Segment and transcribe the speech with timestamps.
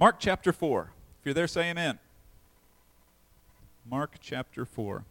[0.00, 0.92] Mark chapter 4.
[1.20, 1.98] If you're there, say amen.
[3.90, 5.02] Mark chapter 4.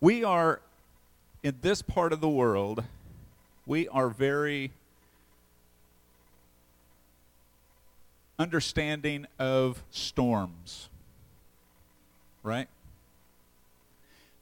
[0.00, 0.60] We are,
[1.42, 2.84] in this part of the world,
[3.66, 4.70] we are very
[8.38, 10.88] understanding of storms.
[12.44, 12.68] Right?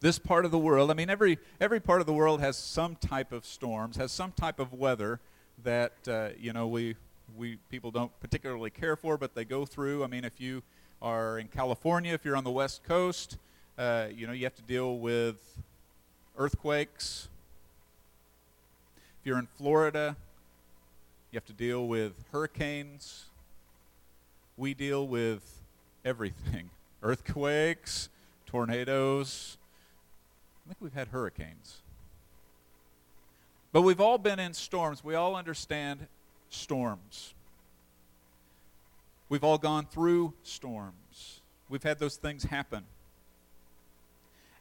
[0.00, 2.96] This part of the world, I mean, every, every part of the world has some
[2.96, 5.18] type of storms, has some type of weather
[5.62, 6.96] that, uh, you know, we,
[7.36, 10.04] we people don't particularly care for, but they go through.
[10.04, 10.62] I mean, if you
[11.03, 13.39] are in California, if you're on the West Coast,
[13.79, 15.36] uh, you know, you have to deal with
[16.39, 17.29] earthquakes.
[19.21, 20.17] If you're in Florida,
[21.31, 23.26] you have to deal with hurricanes.
[24.56, 25.62] We deal with
[26.04, 26.70] everything
[27.03, 28.09] earthquakes,
[28.46, 29.59] tornadoes.
[30.64, 31.79] I think we've had hurricanes.
[33.72, 35.03] But we've all been in storms.
[35.03, 36.06] We all understand
[36.55, 37.34] storms.
[39.28, 41.41] We've all gone through storms.
[41.69, 42.84] We've had those things happen.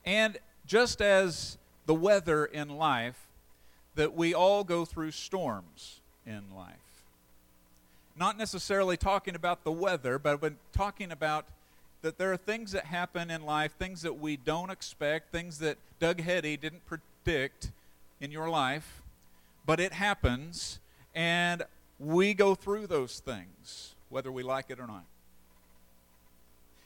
[0.05, 3.19] And just as the weather in life,
[3.95, 6.75] that we all go through storms in life.
[8.15, 11.45] Not necessarily talking about the weather, but when talking about
[12.01, 15.77] that there are things that happen in life, things that we don't expect, things that
[15.99, 17.71] Doug Hetty didn't predict
[18.19, 19.01] in your life,
[19.65, 20.79] but it happens,
[21.15, 21.63] and
[22.03, 25.05] we go through those things, whether we like it or not.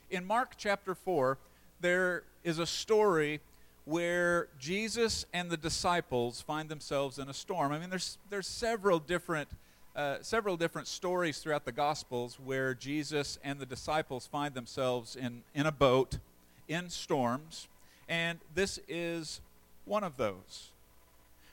[0.10, 1.38] In Mark chapter 4,
[1.82, 3.42] there is a story
[3.86, 7.72] where Jesus and the disciples find themselves in a storm.
[7.72, 9.50] I mean, there's, there's several different.
[9.96, 15.42] Uh, several different stories throughout the Gospels where Jesus and the disciples find themselves in,
[15.56, 16.20] in a boat
[16.68, 17.68] in storms,
[18.08, 19.42] and this is
[19.86, 20.70] one of those.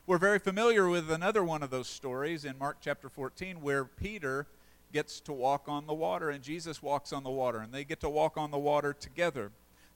[0.07, 4.45] We're very familiar with another one of those stories in Mark chapter 14 where Peter
[4.93, 8.01] gets to walk on the water and Jesus walks on the water and they get
[8.01, 9.49] to walk on the water together.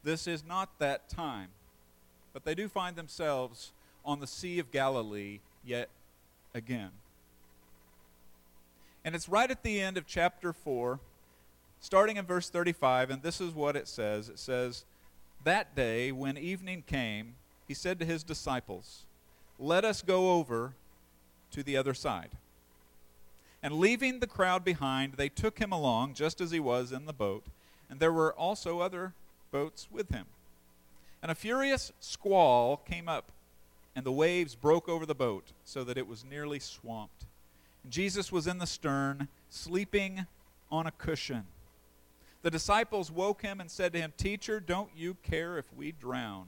[0.04, 1.50] This is not that time,
[2.34, 3.72] but they do find themselves
[4.04, 5.90] on the Sea of Galilee yet
[6.56, 6.90] again.
[9.06, 11.00] And it's right at the end of chapter 4,
[11.82, 14.28] starting in verse 35, and this is what it says.
[14.28, 14.86] It says,
[15.44, 17.36] That day, when evening came,
[17.68, 19.04] he said to his disciples,
[19.60, 20.74] let us go over
[21.52, 22.32] to the other side.
[23.62, 27.14] And leaving the crowd behind, they took him along just as he was in the
[27.14, 27.44] boat,
[27.90, 29.14] and there were also other
[29.52, 30.26] boats with him.
[31.22, 33.32] And a furious squall came up,
[33.96, 37.26] and the waves broke over the boat, so that it was nearly swamped.
[37.84, 40.26] And Jesus was in the stern, sleeping
[40.72, 41.44] on a cushion.
[42.42, 46.48] The disciples woke him and said to him, Teacher, don't you care if we drown?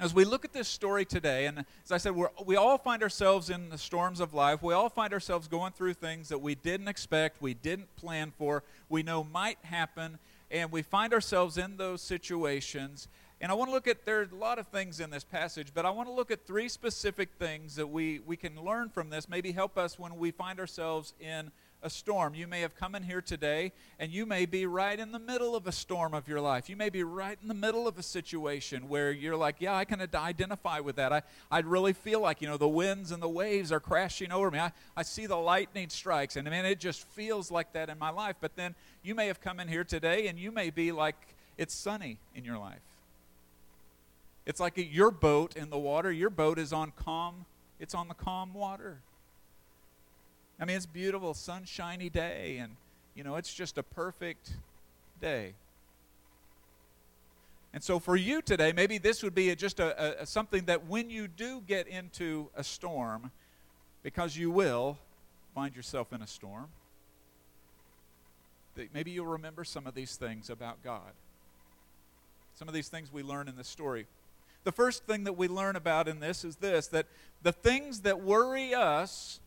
[0.00, 3.48] As we look at this story today, and as I said, we all find ourselves
[3.48, 4.60] in the storms of life.
[4.60, 8.64] We all find ourselves going through things that we didn't expect, we didn't plan for,
[8.88, 10.18] we know might happen,
[10.50, 13.06] and we find ourselves in those situations.
[13.40, 15.68] And I want to look at, there are a lot of things in this passage,
[15.72, 19.10] but I want to look at three specific things that we, we can learn from
[19.10, 21.52] this, maybe help us when we find ourselves in
[21.84, 22.34] a storm.
[22.34, 25.54] You may have come in here today and you may be right in the middle
[25.54, 26.70] of a storm of your life.
[26.70, 29.84] You may be right in the middle of a situation where you're like, yeah, I
[29.84, 31.12] can identify with that.
[31.12, 34.50] I, I really feel like, you know, the winds and the waves are crashing over
[34.50, 34.58] me.
[34.58, 37.98] I, I see the lightning strikes and I mean, it just feels like that in
[37.98, 38.36] my life.
[38.40, 41.16] But then you may have come in here today and you may be like,
[41.58, 42.80] it's sunny in your life.
[44.46, 46.10] It's like your boat in the water.
[46.10, 47.44] Your boat is on calm,
[47.78, 48.98] it's on the calm water.
[50.60, 52.76] I mean, it's beautiful, sunshiny day, and,
[53.14, 54.52] you know, it's just a perfect
[55.20, 55.54] day.
[57.72, 60.86] And so for you today, maybe this would be a, just a, a, something that
[60.86, 63.32] when you do get into a storm,
[64.04, 64.96] because you will
[65.56, 66.68] find yourself in a storm,
[68.76, 71.12] that maybe you'll remember some of these things about God.
[72.54, 74.06] Some of these things we learn in this story.
[74.62, 77.06] The first thing that we learn about in this is this that
[77.42, 79.40] the things that worry us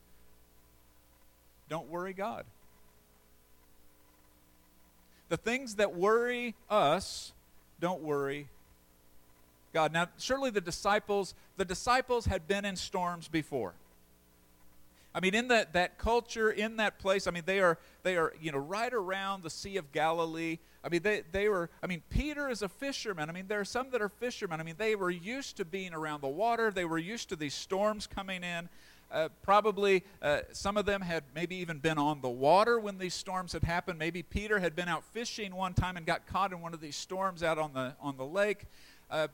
[1.68, 2.44] don't worry God.
[5.28, 7.32] The things that worry us
[7.80, 8.48] don't worry
[9.74, 9.92] God.
[9.92, 13.74] Now, surely the disciples, the disciples had been in storms before.
[15.14, 18.32] I mean, in that, that culture, in that place, I mean, they are, they are,
[18.40, 20.58] you know, right around the Sea of Galilee.
[20.84, 23.28] I mean, they, they were, I mean, Peter is a fisherman.
[23.28, 24.60] I mean, there are some that are fishermen.
[24.60, 27.54] I mean, they were used to being around the water, they were used to these
[27.54, 28.68] storms coming in.
[29.10, 33.14] Uh, probably uh, some of them had maybe even been on the water when these
[33.14, 33.98] storms had happened.
[33.98, 36.96] Maybe Peter had been out fishing one time and got caught in one of these
[36.96, 38.66] storms out on the, on the lake.
[39.10, 39.28] Uh,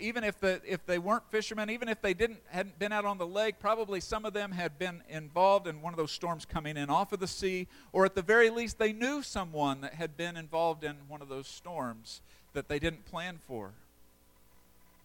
[0.00, 3.18] even if, the, if they weren't fishermen, even if they didn't, hadn't been out on
[3.18, 6.76] the lake, probably some of them had been involved in one of those storms coming
[6.76, 10.16] in off of the sea, or at the very least, they knew someone that had
[10.16, 12.22] been involved in one of those storms
[12.54, 13.72] that they didn't plan for.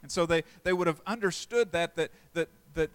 [0.01, 2.91] And so they, they would have understood that, that, that, that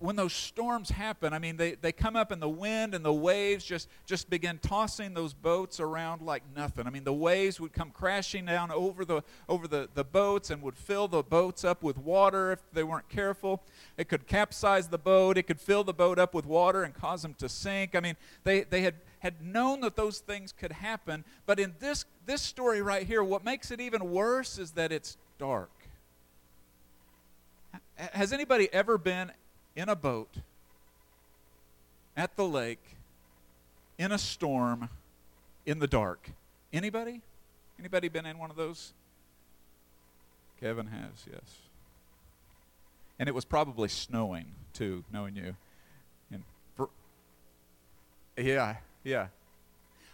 [0.00, 3.12] when those storms happen, I mean, they, they come up and the wind and the
[3.12, 6.86] waves just, just begin tossing those boats around like nothing.
[6.86, 10.62] I mean, the waves would come crashing down over, the, over the, the boats and
[10.62, 13.62] would fill the boats up with water if they weren't careful.
[13.98, 17.20] It could capsize the boat, it could fill the boat up with water and cause
[17.20, 17.94] them to sink.
[17.94, 22.06] I mean, they, they had, had known that those things could happen, but in this,
[22.24, 25.70] this story right here, what makes it even worse is that it's dark.
[27.96, 29.30] Has anybody ever been
[29.76, 30.36] in a boat
[32.16, 32.96] at the lake
[33.98, 34.88] in a storm
[35.66, 36.30] in the dark.
[36.72, 37.20] Anybody?
[37.78, 38.92] Anybody been in one of those?
[40.60, 41.58] Kevin has, yes.
[43.18, 45.54] And it was probably snowing too, knowing you.
[46.32, 46.42] And
[46.76, 46.88] for,
[48.36, 49.28] yeah, yeah.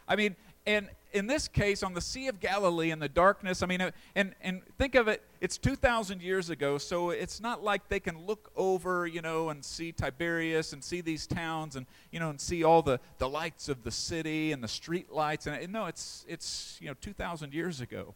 [0.08, 0.36] I mean,
[0.66, 3.90] and in this case, on the Sea of Galilee in the darkness, I mean, uh,
[4.14, 8.26] and, and think of it, it's 2,000 years ago, so it's not like they can
[8.26, 12.40] look over, you know, and see Tiberias and see these towns and, you know, and
[12.40, 15.46] see all the, the lights of the city and the street lights.
[15.46, 18.14] And, and no, it's, it's, you know, 2,000 years ago.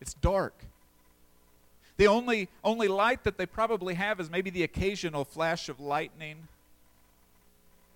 [0.00, 0.64] It's dark.
[1.96, 6.48] The only, only light that they probably have is maybe the occasional flash of lightning.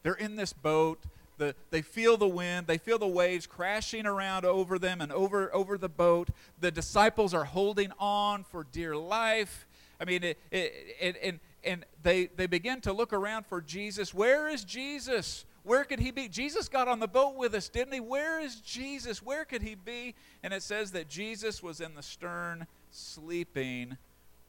[0.04, 0.98] They're in this boat
[1.42, 5.52] the, they feel the wind, they feel the waves crashing around over them and over,
[5.54, 6.30] over the boat.
[6.60, 9.66] The disciples are holding on for dear life.
[10.00, 14.14] I mean, it, it, it, and, and they, they begin to look around for Jesus.
[14.14, 15.44] Where is Jesus?
[15.64, 16.28] Where could he be?
[16.28, 18.00] Jesus got on the boat with us, didn't he?
[18.00, 19.22] Where is Jesus?
[19.22, 20.14] Where could he be?
[20.42, 23.96] And it says that Jesus was in the stern sleeping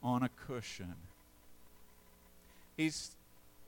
[0.02, 0.94] on a cushion.
[2.76, 3.13] He's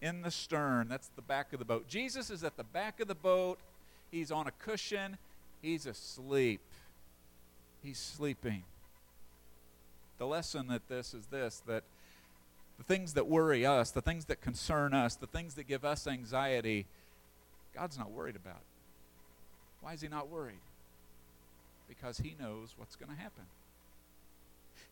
[0.01, 0.89] in the stern.
[0.89, 1.89] That's the back of the boat.
[1.89, 3.59] Jesus is at the back of the boat.
[4.11, 5.19] He's on a cushion.
[5.63, 6.61] He's asleep.
[7.83, 8.63] He's sleeping.
[10.19, 11.85] The lesson that this is this that
[12.79, 16.07] the things that worry us, the things that concern us, the things that give us
[16.07, 16.87] anxiety,
[17.75, 18.61] God's not worried about.
[19.81, 20.61] Why is He not worried?
[21.89, 23.45] Because He knows what's going to happen.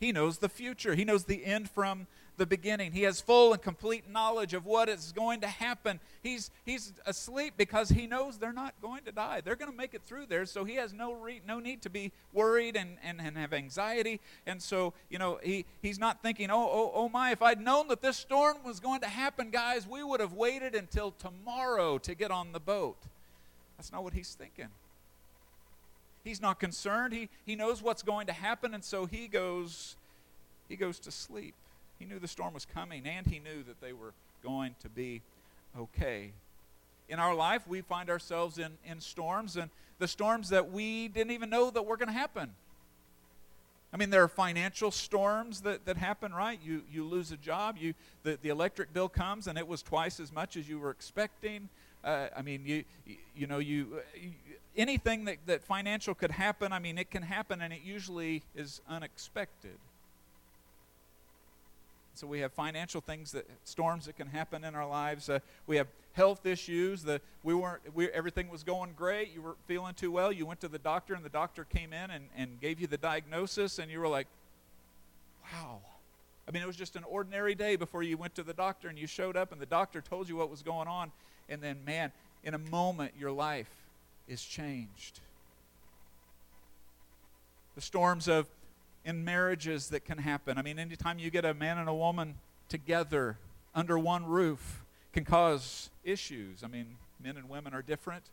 [0.00, 0.94] He knows the future.
[0.94, 2.06] He knows the end from
[2.37, 2.93] the beginning.
[2.93, 6.00] He has full and complete knowledge of what is going to happen.
[6.23, 9.41] He's, he's asleep because he knows they're not going to die.
[9.41, 11.91] They're going to make it through there, so he has no, re, no need to
[11.91, 14.20] be worried and, and, and have anxiety.
[14.46, 17.88] And so, you know, he, he's not thinking, oh, oh, oh my, if I'd known
[17.88, 22.14] that this storm was going to happen, guys, we would have waited until tomorrow to
[22.14, 22.96] get on the boat.
[23.76, 24.69] That's not what he's thinking.
[26.25, 27.12] He's not concerned.
[27.12, 29.97] He, he knows what's going to happen, and so he goes,
[30.69, 31.55] he goes to sleep.
[31.99, 35.21] He knew the storm was coming, and he knew that they were going to be
[35.79, 36.32] okay.
[37.09, 41.32] In our life, we find ourselves in, in storms, and the storms that we didn't
[41.32, 42.50] even know that were going to happen.
[43.93, 46.58] I mean, there are financial storms that, that happen, right?
[46.65, 47.94] You, you lose a job, you,
[48.25, 51.69] the, the electric bill comes, and it was twice as much as you were expecting.
[52.03, 52.84] Uh, I mean, you,
[53.37, 54.32] you, know, you, you,
[54.76, 58.81] anything that, that financial could happen, I mean, it can happen, and it usually is
[58.88, 59.78] unexpected.
[62.14, 65.28] So we have financial things that storms that can happen in our lives.
[65.28, 67.02] Uh, we have health issues.
[67.02, 67.82] That we weren't.
[67.93, 69.34] We, everything was going great.
[69.34, 70.31] You weren't feeling too well.
[70.31, 72.96] You went to the doctor, and the doctor came in and, and gave you the
[72.96, 74.28] diagnosis, and you were like,
[75.52, 75.81] "Wow."
[76.46, 78.98] I mean, it was just an ordinary day before you went to the doctor, and
[78.98, 81.10] you showed up, and the doctor told you what was going on,
[81.48, 82.12] and then, man,
[82.44, 83.83] in a moment, your life
[84.28, 85.20] is changed.
[87.74, 88.46] The storms of
[89.04, 90.56] in marriages that can happen.
[90.56, 92.36] I mean, anytime you get a man and a woman
[92.69, 93.38] together
[93.74, 96.64] under one roof can cause issues.
[96.64, 98.24] I mean, men and women are different.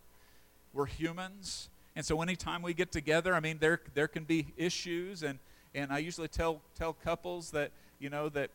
[0.74, 1.70] We're humans.
[1.96, 5.24] And so anytime we get together, I mean, there, there can be issues.
[5.24, 5.40] And,
[5.76, 8.50] and I usually tell, tell couples that, you know, that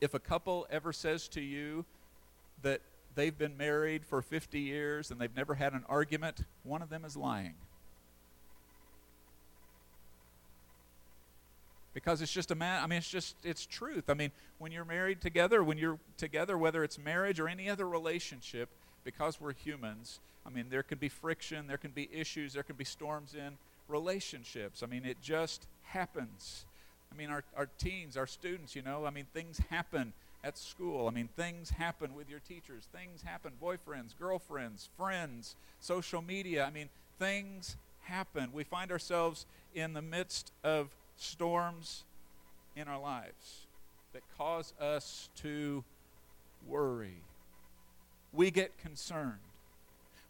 [0.00, 1.84] if a couple ever says to you
[2.62, 2.80] that
[3.18, 7.04] they've been married for 50 years and they've never had an argument, one of them
[7.04, 7.54] is lying.
[11.94, 12.80] because it's just a man.
[12.80, 14.08] I mean, it's just it's truth.
[14.08, 17.88] I mean, when you're married together, when you're together, whether it's marriage or any other
[17.88, 18.68] relationship,
[19.02, 22.76] because we're humans, I mean, there can be friction, there can be issues, there can
[22.76, 23.58] be storms in
[23.88, 24.84] relationships.
[24.84, 26.66] I mean, it just happens.
[27.12, 30.12] I mean, our, our teens, our students, you know, I mean, things happen
[30.44, 31.08] at school.
[31.08, 32.86] I mean, things happen with your teachers.
[32.92, 36.64] Things happen, boyfriends, girlfriends, friends, social media.
[36.64, 38.50] I mean, things happen.
[38.52, 42.04] We find ourselves in the midst of storms
[42.76, 43.66] in our lives
[44.12, 45.84] that cause us to
[46.66, 47.22] worry.
[48.32, 49.34] We get concerned.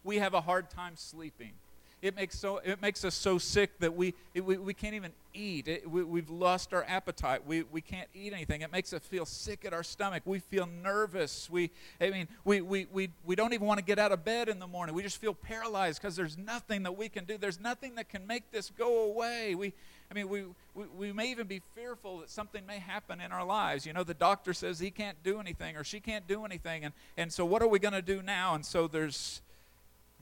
[0.03, 1.53] We have a hard time sleeping.
[2.01, 5.11] It makes, so, it makes us so sick that we, it, we, we can't even
[5.33, 5.67] eat.
[5.67, 7.45] It, we, we've lost our appetite.
[7.45, 8.61] We, we can't eat anything.
[8.61, 10.23] It makes us feel sick at our stomach.
[10.25, 11.49] We feel nervous.
[11.49, 14.47] We, I mean, we, we, we, we don't even want to get out of bed
[14.47, 14.95] in the morning.
[14.95, 17.37] We just feel paralyzed because there's nothing that we can do.
[17.37, 19.55] There's nothing that can make this go away.
[19.55, 19.73] We,
[20.09, 20.43] I mean, we,
[20.75, 23.85] we, we may even be fearful that something may happen in our lives.
[23.85, 26.85] You know, the doctor says he can't do anything or she can't do anything.
[26.85, 28.55] And, and so, what are we going to do now?
[28.55, 29.41] And so, there's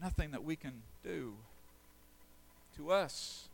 [0.01, 1.35] nothing that we can do
[2.77, 3.49] to us.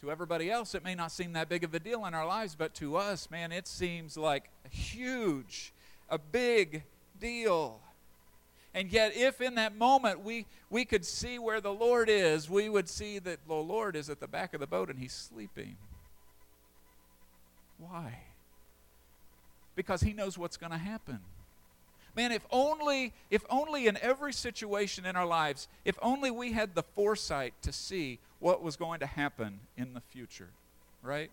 [0.00, 2.54] To everybody else, it may not seem that big of a deal in our lives,
[2.54, 5.72] but to us, man, it seems like a huge,
[6.08, 6.84] a big
[7.20, 7.80] deal.
[8.74, 12.68] And yet, if in that moment we, we could see where the Lord is, we
[12.68, 15.76] would see that the Lord is at the back of the boat and he's sleeping.
[17.78, 18.20] Why?
[19.74, 21.20] Because he knows what's going to happen.
[22.16, 26.74] Man, if only, if only in every situation in our lives, if only we had
[26.74, 30.50] the foresight to see what was going to happen in the future,
[31.02, 31.30] right?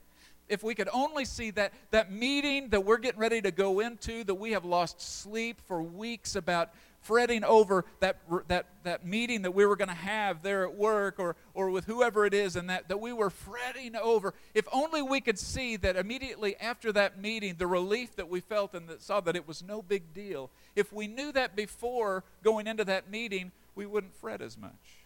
[0.47, 4.23] If we could only see that, that meeting that we're getting ready to go into,
[4.25, 6.69] that we have lost sleep for weeks about
[7.05, 11.19] fretting over that, that, that meeting that we were going to have there at work
[11.19, 14.33] or, or with whoever it is, and that, that we were fretting over.
[14.53, 18.73] If only we could see that immediately after that meeting, the relief that we felt
[18.73, 20.49] and that saw that it was no big deal.
[20.75, 25.04] If we knew that before going into that meeting, we wouldn't fret as much.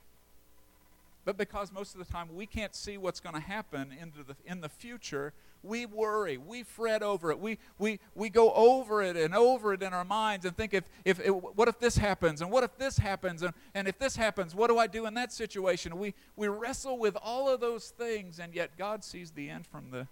[1.26, 4.36] But because most of the time we can't see what's going to happen into the,
[4.46, 9.18] in the future, we worry, we fret over it, we, we, we go over it
[9.18, 12.42] and over it in our minds and think, if, if, if what if this happens,
[12.42, 15.14] and what if this happens, and, and if this happens, what do I do in
[15.16, 15.98] that situation?
[15.98, 19.92] We, we wrestle with all of those things, and yet God sees the end from
[19.92, 20.08] the,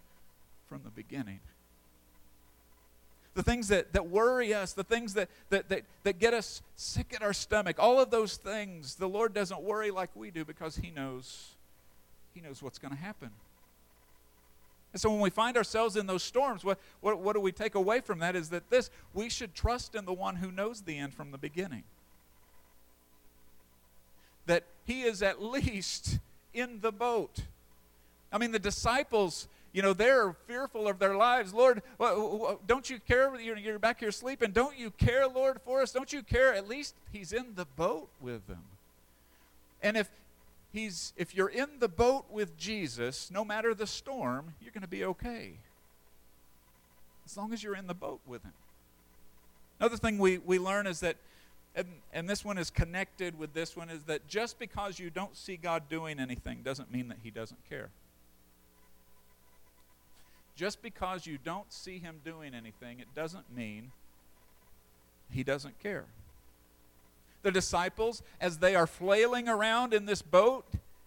[0.67, 1.39] from the beginning.
[3.37, 7.13] The things that, that worry us, the things that, that, that, that get us sick
[7.13, 10.77] at our stomach, all of those things, the Lord doesn't worry like we do because
[10.77, 11.49] He knows,
[12.33, 13.29] He knows what's going to happen.
[14.91, 17.75] And so when we find ourselves in those storms, what, what, what do we take
[17.75, 20.97] away from that is that this, we should trust in the one who knows the
[20.97, 21.83] end from the beginning.
[24.47, 26.17] That he is at least
[26.55, 27.41] in the boat.
[28.33, 31.53] I mean, the disciples, you know, they're fearful of their lives.
[31.53, 33.39] Lord, don't you care?
[33.39, 34.51] You're back here sleeping.
[34.51, 35.91] Don't you care, Lord, for us?
[35.91, 36.53] Don't you care?
[36.53, 38.63] At least he's in the boat with them.
[39.81, 40.09] And if
[40.73, 44.87] he's if you're in the boat with Jesus, no matter the storm, you're going to
[44.87, 45.53] be okay.
[47.25, 48.53] As long as you're in the boat with him.
[49.79, 51.17] Another thing we, we learn is that,
[51.75, 55.35] and, and this one is connected with this one, is that just because you don't
[55.37, 57.89] see God doing anything doesn't mean that he doesn't care.
[60.57, 63.91] Just because you don't see him doing anything, it doesn't mean
[65.31, 66.05] he doesn't care
[67.43, 70.65] the disciples as they are flailing around in this boat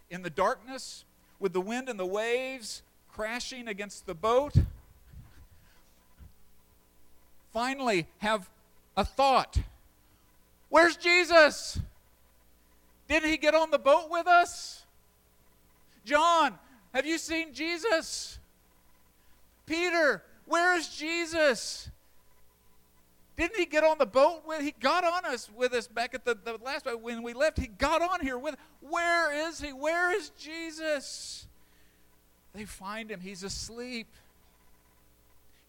[0.08, 1.04] in the darkness
[1.38, 4.54] with the wind and the waves crashing against the boat,
[7.52, 8.48] finally have
[8.96, 9.58] a thought
[10.70, 11.80] Where's Jesus?
[13.08, 14.86] Didn't he get on the boat with us?
[16.04, 16.58] John,
[16.94, 18.38] have you seen Jesus?
[19.70, 21.88] Peter, where is Jesus?
[23.36, 26.24] Didn't he get on the boat with he got on us with us back at
[26.24, 27.56] the, the last when we left?
[27.56, 29.72] He got on here with where is he?
[29.72, 31.46] Where is Jesus?
[32.52, 34.08] They find him, he's asleep.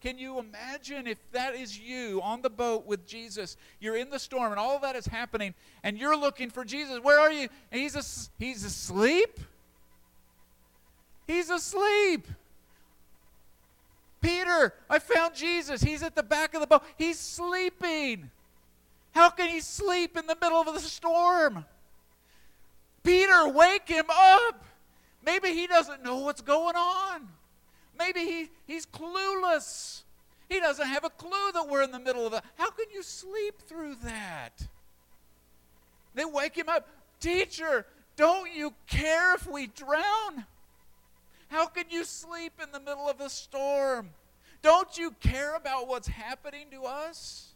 [0.01, 3.55] Can you imagine if that is you on the boat with Jesus?
[3.79, 5.53] You're in the storm and all that is happening,
[5.83, 6.99] and you're looking for Jesus.
[6.99, 7.47] Where are you?
[7.71, 8.03] And he's, a,
[8.43, 9.39] he's asleep?
[11.27, 12.27] He's asleep.
[14.21, 15.81] Peter, I found Jesus.
[15.81, 16.83] He's at the back of the boat.
[16.97, 18.29] He's sleeping.
[19.11, 21.65] How can he sleep in the middle of the storm?
[23.03, 24.63] Peter, wake him up.
[25.25, 27.27] Maybe he doesn't know what's going on.
[27.97, 30.03] Maybe he, he's clueless.
[30.49, 32.43] He doesn't have a clue that we're in the middle of it.
[32.57, 34.67] How can you sleep through that?
[36.13, 36.87] They wake him up.
[37.19, 37.85] Teacher,
[38.15, 40.45] don't you care if we drown?
[41.51, 44.11] How can you sleep in the middle of a storm?
[44.61, 47.49] Don't you care about what's happening to us?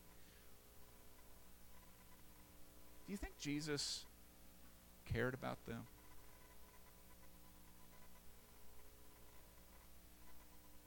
[3.08, 4.04] Do you think Jesus
[5.06, 5.84] cared about them?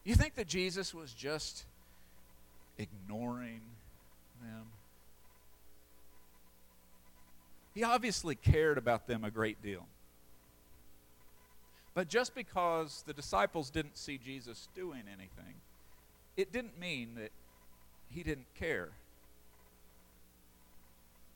[0.04, 1.64] You think that Jesus was just
[2.76, 3.62] ignoring
[4.42, 4.66] them?
[7.74, 9.86] He obviously cared about them a great deal.
[11.98, 15.54] But just because the disciples didn't see Jesus doing anything,
[16.36, 17.32] it didn't mean that
[18.08, 18.90] he didn't care.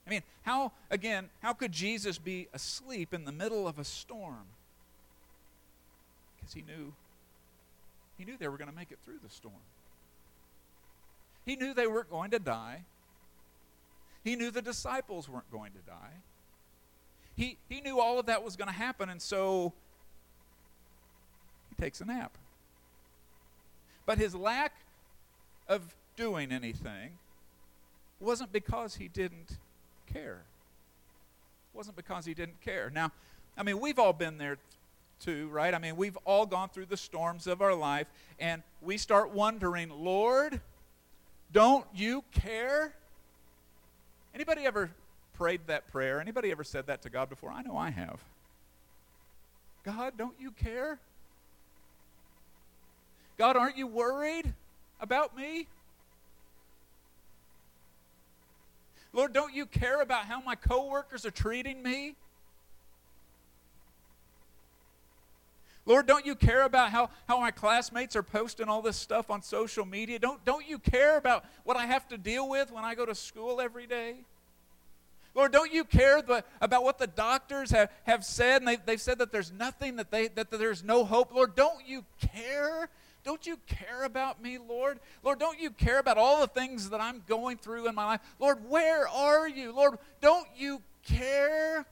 [0.06, 4.44] I mean, how, again, how could Jesus be asleep in the middle of a storm?
[6.36, 6.92] Because he knew,
[8.16, 9.56] he knew they were going to make it through the storm.
[11.44, 12.84] He knew they weren't going to die.
[14.22, 16.20] He knew the disciples weren't going to die.
[17.34, 19.72] He, he knew all of that was going to happen, and so
[21.82, 22.38] takes a nap.
[24.06, 24.72] But his lack
[25.66, 27.18] of doing anything
[28.20, 29.58] wasn't because he didn't
[30.12, 30.44] care.
[31.74, 32.88] It wasn't because he didn't care.
[32.94, 33.10] Now,
[33.58, 34.58] I mean, we've all been there
[35.18, 35.74] too, right?
[35.74, 38.06] I mean, we've all gone through the storms of our life,
[38.38, 40.60] and we start wondering, Lord,
[41.52, 42.94] don't you care?
[44.34, 44.90] Anybody ever
[45.34, 46.20] prayed that prayer?
[46.20, 47.50] Anybody ever said that to God before?
[47.50, 48.22] I know I have.
[49.84, 51.00] God, don't you care?
[53.42, 54.54] God, aren't you worried
[55.00, 55.66] about me?
[59.12, 62.14] Lord, don't you care about how my coworkers are treating me?
[65.86, 69.42] Lord, don't you care about how, how my classmates are posting all this stuff on
[69.42, 70.20] social media?
[70.20, 73.14] Don't, don't you care about what I have to deal with when I go to
[73.16, 74.18] school every day?
[75.34, 78.62] Lord, don't you care the, about what the doctors have, have said?
[78.62, 81.34] And they, they've said that there's nothing, that, they, that there's no hope.
[81.34, 82.88] Lord, don't you care?
[83.24, 84.98] Don't you care about me, Lord?
[85.22, 88.20] Lord, don't you care about all the things that I'm going through in my life?
[88.38, 89.72] Lord, where are you?
[89.72, 91.86] Lord, don't you care?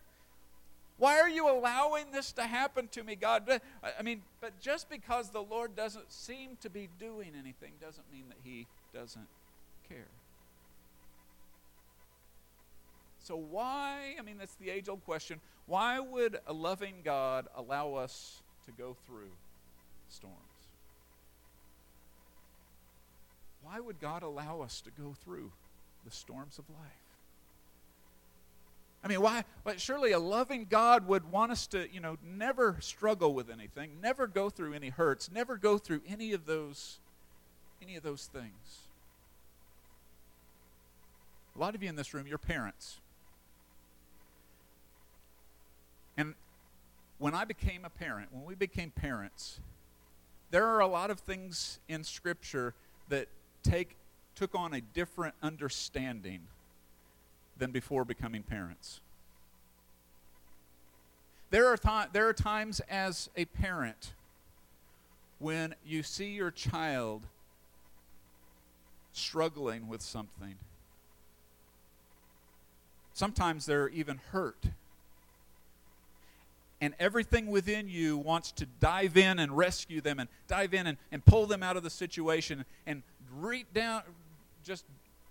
[0.98, 3.60] Why are you allowing this to happen to me, God?
[3.98, 8.24] I mean, but just because the Lord doesn't seem to be doing anything doesn't mean
[8.28, 9.28] that He doesn't
[9.88, 10.08] care.
[13.22, 14.16] So, why?
[14.18, 15.40] I mean, that's the age old question.
[15.66, 19.30] Why would a loving God allow us to go through
[20.08, 20.49] storms?
[23.70, 25.52] Why would God allow us to go through
[26.04, 26.90] the storms of life?
[29.04, 29.44] I mean, why?
[29.62, 34.00] But surely a loving God would want us to, you know, never struggle with anything,
[34.02, 36.98] never go through any hurts, never go through any of those,
[37.80, 38.88] any of those things.
[41.54, 42.98] A lot of you in this room, you're parents.
[46.16, 46.34] And
[47.18, 49.60] when I became a parent, when we became parents,
[50.50, 52.74] there are a lot of things in Scripture
[53.08, 53.28] that
[53.62, 53.96] take,
[54.34, 56.42] took on a different understanding
[57.56, 59.00] than before becoming parents.
[61.50, 64.12] There are, th- there are times as a parent
[65.38, 67.26] when you see your child
[69.12, 70.54] struggling with something.
[73.12, 74.64] Sometimes they're even hurt.
[76.80, 80.96] And everything within you wants to dive in and rescue them and dive in and,
[81.12, 83.02] and pull them out of the situation and
[83.38, 84.02] reach down,
[84.64, 84.84] just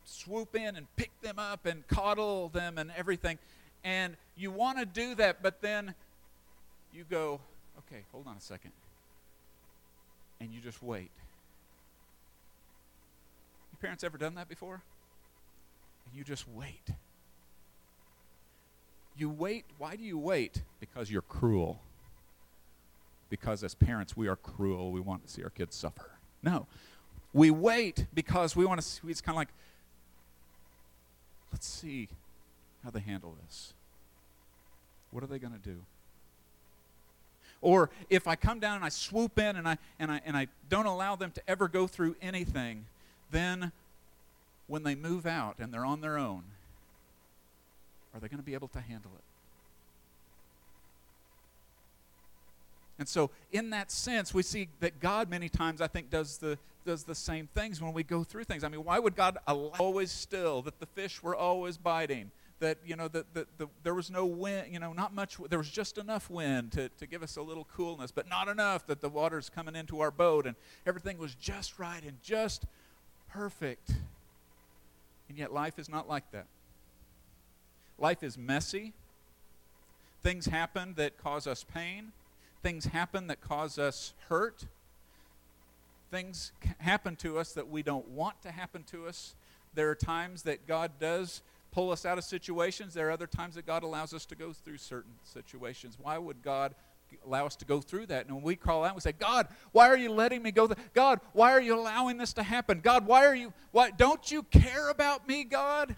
[0.05, 3.37] swoop in and pick them up and coddle them and everything.
[3.83, 5.93] And you want to do that, but then
[6.93, 7.39] you go,
[7.79, 8.71] okay, hold on a second.
[10.41, 11.11] And you just wait.
[13.71, 14.81] Your parents ever done that before?
[16.05, 16.89] And you just wait.
[19.17, 19.65] You wait.
[19.77, 20.63] Why do you wait?
[20.79, 21.81] Because you're cruel.
[23.29, 24.91] Because as parents, we are cruel.
[24.91, 26.11] We want to see our kids suffer.
[26.41, 26.67] No.
[27.33, 29.49] We wait because we want to see, it's kind of like,
[31.51, 32.07] let's see
[32.83, 33.73] how they handle this.
[35.11, 35.77] What are they going to do?
[37.61, 40.47] Or if I come down and I swoop in and I, and, I, and I
[40.69, 42.85] don't allow them to ever go through anything,
[43.31, 43.71] then
[44.67, 46.43] when they move out and they're on their own,
[48.13, 49.23] are they going to be able to handle it?
[52.97, 56.57] And so, in that sense, we see that God many times, I think, does the,
[56.89, 58.63] does the same things when we go through things.
[58.63, 62.79] I mean, why would God allow always still, that the fish were always biting, that,
[62.83, 65.69] you know, that, that the, there was no wind, you know, not much, there was
[65.69, 69.09] just enough wind to, to give us a little coolness, but not enough that the
[69.09, 70.55] water's coming into our boat and
[70.87, 72.65] everything was just right and just
[73.29, 73.91] perfect.
[75.29, 76.47] And yet, life is not like that.
[77.99, 78.93] Life is messy.
[80.23, 82.13] Things happen that cause us pain
[82.61, 84.65] things happen that cause us hurt.
[86.11, 89.35] Things happen to us that we don't want to happen to us.
[89.73, 91.41] There are times that God does
[91.71, 92.93] pull us out of situations.
[92.93, 95.97] There are other times that God allows us to go through certain situations.
[96.01, 96.73] Why would God
[97.25, 98.25] allow us to go through that?
[98.25, 100.67] And when we call out, we say, God, why are you letting me go?
[100.67, 102.79] Th- God, why are you allowing this to happen?
[102.79, 105.95] God, why are you, why, don't you care about me, God?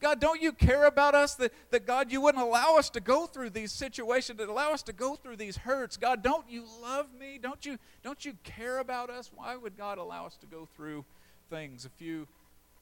[0.00, 3.26] God, don't you care about us that, that God, you wouldn't allow us to go
[3.26, 5.98] through these situations, that allow us to go through these hurts?
[5.98, 7.38] God, don't you love me?
[7.40, 9.30] Don't you, don't you care about us?
[9.34, 11.04] Why would God allow us to go through
[11.50, 11.84] things?
[11.84, 12.26] A few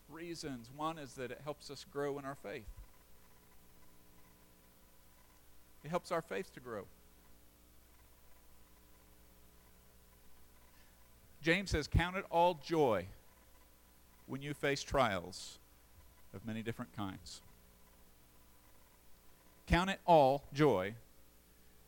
[0.09, 0.71] reasons.
[0.77, 2.65] One is that it helps us grow in our faith.
[5.85, 6.85] It helps our faith to grow.
[11.43, 13.07] James says, Count it all joy
[14.29, 15.59] when you face trials
[16.35, 17.41] of many different kinds.
[19.67, 20.95] Count it all joy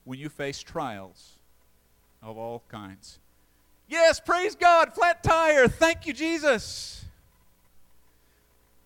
[0.05, 1.33] when you face trials
[2.23, 3.19] of all kinds.
[3.89, 5.67] Yes, praise God, flat tire.
[5.67, 7.05] Thank you, Jesus.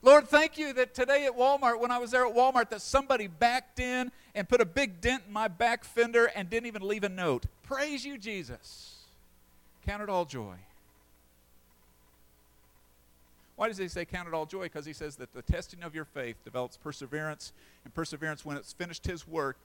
[0.00, 3.26] Lord, thank you that today at Walmart, when I was there at Walmart, that somebody
[3.26, 7.04] backed in and put a big dent in my back fender and didn't even leave
[7.04, 7.46] a note.
[7.62, 8.96] Praise you, Jesus.
[9.86, 10.56] Count it all joy.
[13.56, 14.64] Why does he say count it all joy?
[14.64, 17.52] Because he says that the testing of your faith develops perseverance,
[17.84, 19.56] and perseverance, when it's finished his work,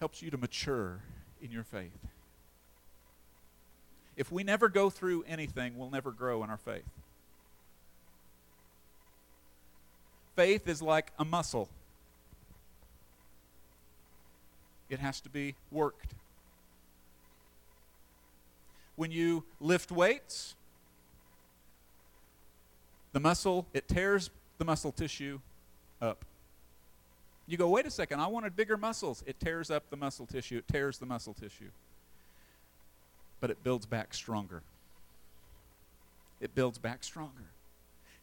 [0.00, 1.00] helps you to mature
[1.42, 1.98] in your faith.
[4.16, 6.84] If we never go through anything, we'll never grow in our faith.
[10.36, 11.68] Faith is like a muscle,
[14.90, 16.14] it has to be worked.
[18.96, 20.54] When you lift weights,
[23.14, 25.38] the muscle, it tears the muscle tissue
[26.02, 26.24] up.
[27.46, 29.22] You go, wait a second, I wanted bigger muscles.
[29.24, 31.70] It tears up the muscle tissue, it tears the muscle tissue.
[33.40, 34.62] But it builds back stronger.
[36.40, 37.44] It builds back stronger.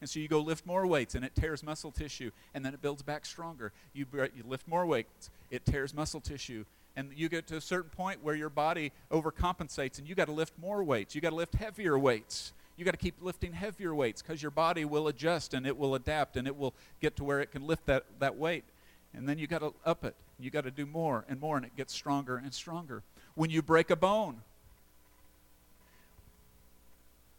[0.02, 2.82] And so you go lift more weights and it tears muscle tissue and then it
[2.82, 3.72] builds back stronger.
[3.94, 6.66] You, you lift more weights, it tears muscle tissue.
[6.98, 10.34] And you get to a certain point where your body overcompensates and you got to
[10.34, 11.16] lift more weights.
[11.16, 14.50] You got to lift heavier weights you got to keep lifting heavier weights because your
[14.50, 17.68] body will adjust and it will adapt and it will get to where it can
[17.68, 18.64] lift that, that weight.
[19.14, 20.16] And then you got to up it.
[20.40, 23.04] You got to do more and more, and it gets stronger and stronger.
[23.36, 24.38] When you break a bone,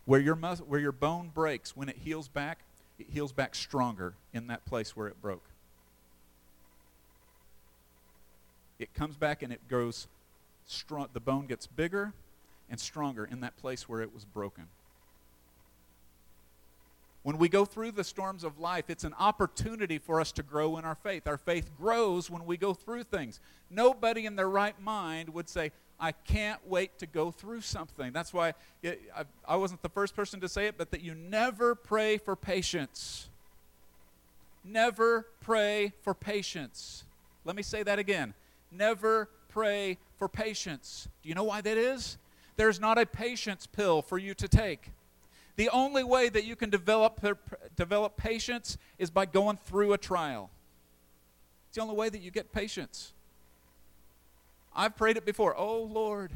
[0.05, 2.61] where your, mus- where your bone breaks, when it heals back,
[3.00, 5.42] it heals back stronger in that place where it broke.
[8.78, 10.07] It comes back and it grows
[10.68, 11.09] strong.
[11.12, 12.12] The bone gets bigger
[12.70, 14.68] and stronger in that place where it was broken.
[17.22, 20.76] When we go through the storms of life, it's an opportunity for us to grow
[20.76, 21.26] in our faith.
[21.28, 23.38] Our faith grows when we go through things.
[23.70, 28.12] Nobody in their right mind would say, I can't wait to go through something.
[28.12, 31.14] That's why it, I, I wasn't the first person to say it, but that you
[31.14, 33.28] never pray for patience.
[34.64, 37.04] Never pray for patience.
[37.44, 38.35] Let me say that again.
[38.72, 41.08] Never pray for patience.
[41.22, 42.18] Do you know why that is?
[42.56, 44.90] There's not a patience pill for you to take.
[45.57, 47.25] The only way that you can develop,
[47.77, 50.51] develop patience is by going through a trial.
[51.69, 53.12] It's the only way that you get patience.
[54.75, 55.55] I've prayed it before.
[55.57, 56.33] Oh, Lord,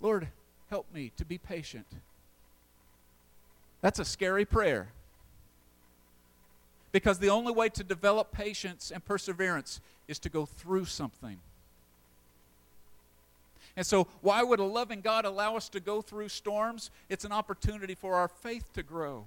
[0.00, 0.28] Lord,
[0.70, 1.86] help me to be patient.
[3.82, 4.88] That's a scary prayer.
[6.92, 11.38] Because the only way to develop patience and perseverance is to go through something.
[13.80, 16.90] And so, why would a loving God allow us to go through storms?
[17.08, 19.24] It's an opportunity for our faith to grow.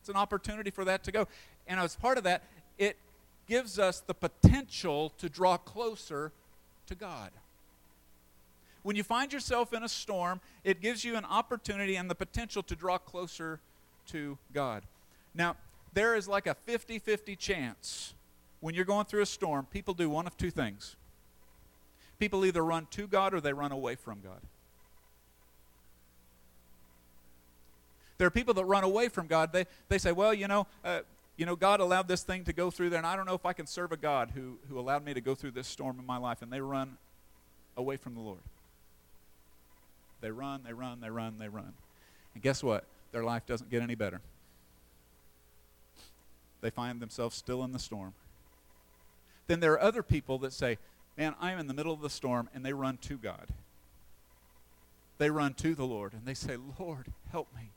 [0.00, 1.28] It's an opportunity for that to go.
[1.66, 2.44] And as part of that,
[2.78, 2.96] it
[3.46, 6.32] gives us the potential to draw closer
[6.86, 7.32] to God.
[8.82, 12.62] When you find yourself in a storm, it gives you an opportunity and the potential
[12.62, 13.60] to draw closer
[14.06, 14.84] to God.
[15.34, 15.56] Now,
[15.92, 18.14] there is like a 50 50 chance
[18.60, 20.96] when you're going through a storm, people do one of two things
[22.18, 24.40] People either run to God or they run away from God.
[28.18, 29.52] There are people that run away from God.
[29.52, 31.00] They, they say, well, you know, uh,
[31.36, 33.44] you know, God allowed this thing to go through there, and I don't know if
[33.44, 36.06] I can serve a God who, who allowed me to go through this storm in
[36.06, 36.40] my life.
[36.40, 36.96] And they run
[37.76, 38.40] away from the Lord.
[40.22, 41.74] They run, they run, they run, they run.
[42.32, 42.84] And guess what?
[43.12, 44.22] Their life doesn't get any better.
[46.62, 48.14] They find themselves still in the storm.
[49.46, 50.78] Then there are other people that say,
[51.16, 53.48] man, I'm in the middle of the storm, and they run to God.
[55.18, 57.70] They run to the Lord and they say, Lord, help me.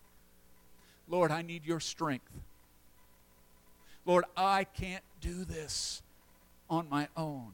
[1.08, 2.32] Lord, I need your strength.
[4.06, 6.02] Lord, I can't do this
[6.70, 7.54] on my own.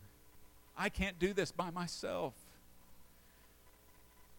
[0.78, 2.34] I can't do this by myself.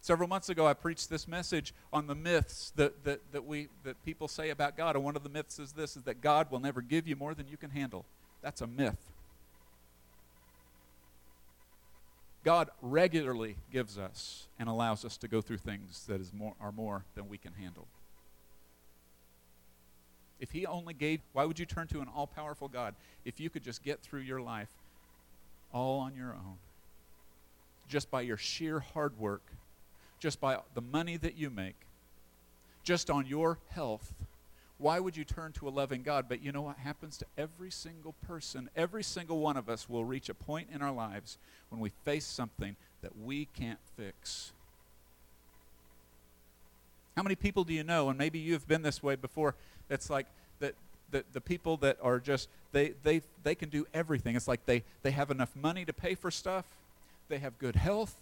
[0.01, 4.03] Several months ago, I preached this message on the myths that, that, that, we, that
[4.05, 4.95] people say about God.
[4.95, 7.33] And one of the myths is this, is that God will never give you more
[7.33, 8.05] than you can handle.
[8.41, 9.11] That's a myth.
[12.47, 16.71] God regularly gives us and allows us to go through things that is more, are
[16.71, 17.87] more than we can handle.
[20.39, 23.49] If He only gave, why would you turn to an all powerful God if you
[23.49, 24.69] could just get through your life
[25.73, 26.55] all on your own?
[27.89, 29.43] Just by your sheer hard work,
[30.17, 31.75] just by the money that you make,
[32.81, 34.13] just on your health
[34.79, 36.25] why would you turn to a loving God?
[36.29, 38.69] But you know what happens to every single person?
[38.75, 41.37] Every single one of us will reach a point in our lives
[41.69, 44.51] when we face something that we can't fix.
[47.15, 49.55] How many people do you know, and maybe you've been this way before,
[49.87, 50.27] that's like
[50.59, 50.75] that
[51.09, 54.35] the, the people that are just they, they they can do everything.
[54.35, 56.65] It's like they, they have enough money to pay for stuff,
[57.29, 58.15] they have good health,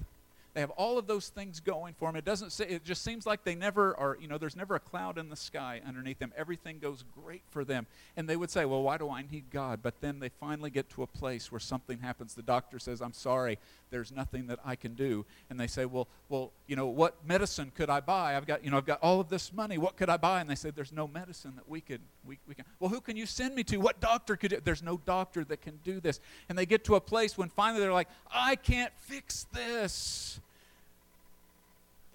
[0.56, 2.16] they have all of those things going for them.
[2.16, 4.80] It doesn't say, it just seems like they never are, you know, there's never a
[4.80, 6.32] cloud in the sky underneath them.
[6.38, 7.86] Everything goes great for them.
[8.16, 9.82] And they would say, well, why do I need God?
[9.84, 12.36] But then they finally get to a place where something happens.
[12.36, 15.26] The doctor says, I'm sorry, there's nothing that I can do.
[15.50, 18.38] And they say, well, well, you know, what medicine could I buy?
[18.38, 19.78] I've got, you know, I've got all of this money.
[19.78, 20.40] What could I buy?
[20.40, 22.64] And they say, there's no medicine that we could, we, we can.
[22.80, 23.78] Well, who can you send me to?
[23.78, 26.22] What doctor could, there's no doctor that can do this.
[26.48, 30.40] And they get to a place when finally they're like, I can't fix this.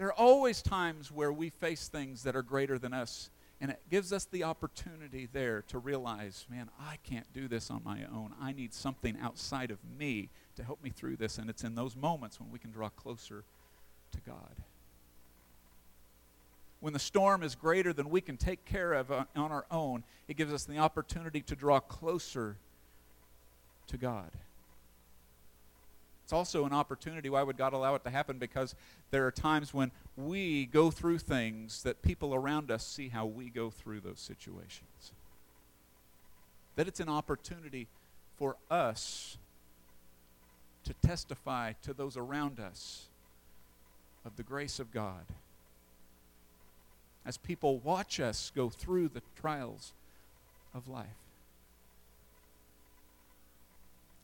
[0.00, 3.28] There are always times where we face things that are greater than us,
[3.60, 7.82] and it gives us the opportunity there to realize, man, I can't do this on
[7.84, 8.32] my own.
[8.40, 11.96] I need something outside of me to help me through this, and it's in those
[11.96, 13.44] moments when we can draw closer
[14.12, 14.56] to God.
[16.80, 20.02] When the storm is greater than we can take care of uh, on our own,
[20.28, 22.56] it gives us the opportunity to draw closer
[23.88, 24.30] to God.
[26.30, 27.28] It's also an opportunity.
[27.28, 28.38] Why would God allow it to happen?
[28.38, 28.76] Because
[29.10, 33.50] there are times when we go through things that people around us see how we
[33.50, 35.10] go through those situations.
[36.76, 37.88] That it's an opportunity
[38.38, 39.38] for us
[40.84, 43.08] to testify to those around us
[44.24, 45.24] of the grace of God.
[47.26, 49.94] As people watch us go through the trials
[50.72, 51.08] of life.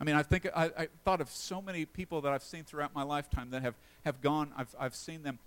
[0.00, 2.94] I mean, I think I, I, thought of so many people that I've seen throughout
[2.94, 5.38] my lifetime that have, have gone, I've, I've seen them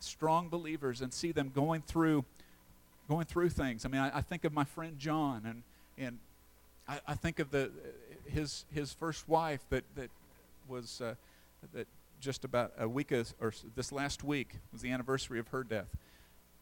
[0.00, 2.24] strong believers and see them going through
[3.08, 3.84] going through things.
[3.84, 5.62] I mean, I, I think of my friend John and
[5.96, 6.18] and
[6.88, 7.70] I, I, think of the
[8.26, 10.10] his his first wife that that
[10.68, 11.14] was uh,
[11.72, 11.86] that
[12.20, 15.88] just about a week or this last week was the anniversary of her death.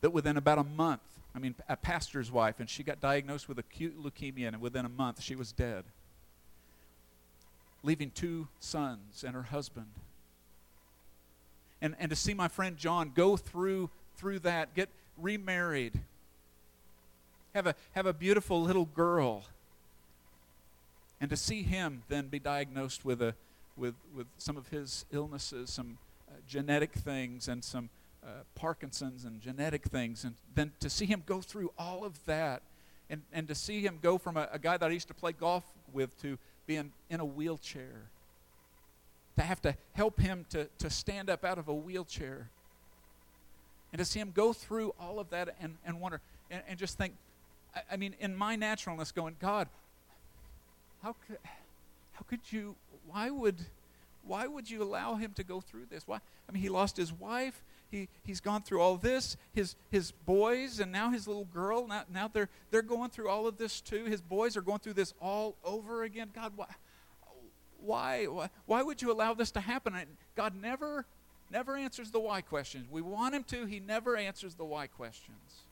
[0.02, 1.00] That within about a month,
[1.34, 4.90] I mean, a pastor's wife, and she got diagnosed with acute leukemia, and within a
[4.90, 5.84] month she was dead
[7.84, 9.86] leaving two sons and her husband.
[11.80, 16.00] And, and to see my friend John go through, through that, get remarried,
[17.54, 19.44] have a, have a beautiful little girl,
[21.20, 23.34] and to see him then be diagnosed with, a,
[23.76, 27.90] with, with some of his illnesses, some uh, genetic things, and some
[28.24, 32.62] uh, Parkinson's and genetic things, and then to see him go through all of that,
[33.10, 35.32] and, and to see him go from a, a guy that I used to play
[35.32, 38.08] golf with to being in a wheelchair,
[39.36, 42.48] to have to help him to, to stand up out of a wheelchair,
[43.92, 46.98] and to see him go through all of that and, and wonder, and, and just
[46.98, 47.14] think,
[47.74, 49.68] I, I mean, in my naturalness, going, God,
[51.02, 51.38] how could,
[52.12, 53.56] how could you, why would,
[54.26, 56.06] why would you allow him to go through this?
[56.06, 56.18] Why?
[56.48, 57.62] I mean, he lost his wife.
[57.94, 59.36] He, he's gone through all this.
[59.52, 63.46] His, his boys and now his little girl, now, now they're, they're going through all
[63.46, 64.06] of this too.
[64.06, 66.30] His boys are going through this all over again.
[66.34, 66.66] God, why,
[67.78, 69.94] why, why, why would you allow this to happen?
[70.34, 71.06] God never,
[71.52, 72.88] never answers the why questions.
[72.90, 73.64] We want him to.
[73.64, 75.62] He never answers the why questions.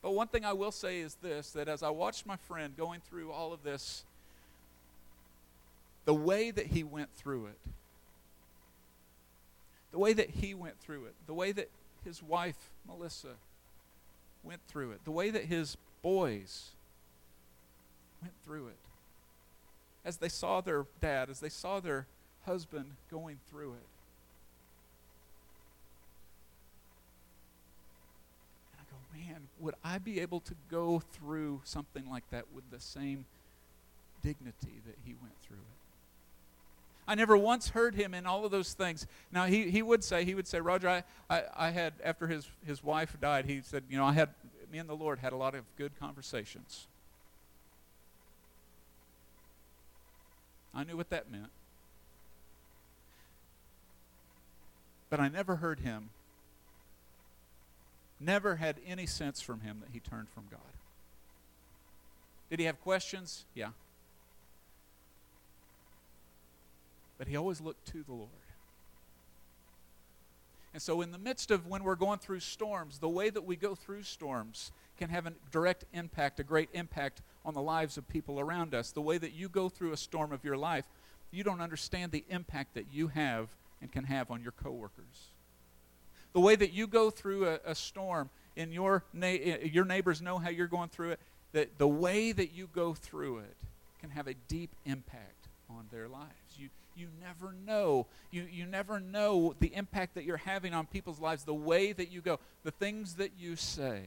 [0.00, 3.00] But one thing I will say is this that as I watched my friend going
[3.00, 4.04] through all of this,
[6.04, 7.58] the way that he went through it,
[9.94, 11.70] the way that he went through it, the way that
[12.04, 13.36] his wife, Melissa,
[14.42, 16.70] went through it, the way that his boys
[18.20, 18.76] went through it.
[20.04, 22.08] As they saw their dad, as they saw their
[22.44, 23.86] husband going through it.
[28.72, 32.68] And I go, man, would I be able to go through something like that with
[32.72, 33.26] the same
[34.24, 35.83] dignity that he went through it?
[37.06, 39.06] I never once heard him in all of those things.
[39.30, 42.48] Now, he, he would say, he would say, Roger, I, I, I had, after his,
[42.66, 44.30] his wife died, he said, you know, I had,
[44.72, 46.86] me and the Lord had a lot of good conversations.
[50.74, 51.50] I knew what that meant.
[55.10, 56.08] But I never heard him,
[58.18, 60.60] never had any sense from him that he turned from God.
[62.50, 63.44] Did he have questions?
[63.54, 63.70] Yeah.
[67.24, 68.28] But he always looked to the Lord.
[70.74, 73.56] And so, in the midst of when we're going through storms, the way that we
[73.56, 78.06] go through storms can have a direct impact, a great impact on the lives of
[78.08, 78.90] people around us.
[78.90, 80.84] The way that you go through a storm of your life,
[81.30, 83.48] you don't understand the impact that you have
[83.80, 85.30] and can have on your coworkers.
[86.34, 90.36] The way that you go through a, a storm, in your na- your neighbors know
[90.36, 91.20] how you're going through it.
[91.52, 93.56] That the way that you go through it
[93.98, 96.58] can have a deep impact on their lives.
[96.58, 98.06] You you never know.
[98.30, 102.10] You, you never know the impact that you're having on people's lives, the way that
[102.10, 104.02] you go, the things that you say,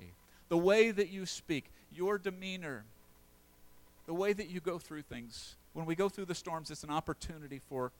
[0.49, 2.85] the way that you speak, your demeanor,
[4.05, 5.55] the way that you go through things.
[5.73, 7.91] When we go through the storms, it's an opportunity for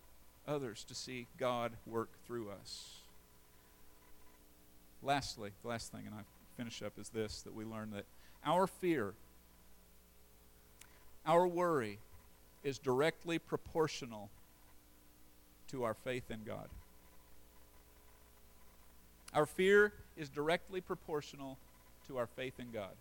[0.47, 2.95] others to see God work through us.
[5.03, 6.21] Lastly, the last thing, and I
[6.55, 8.05] finish up, is this that we learn that
[8.45, 9.13] our fear,
[11.25, 11.99] our worry,
[12.63, 14.29] is directly proportional
[15.71, 16.67] to our faith in God.
[19.33, 21.57] Our fear is directly proportional
[22.07, 22.95] to our faith in God.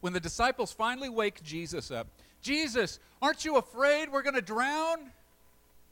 [0.00, 2.06] When the disciples finally wake Jesus up,
[2.40, 5.10] Jesus, aren't you afraid we're going to drown?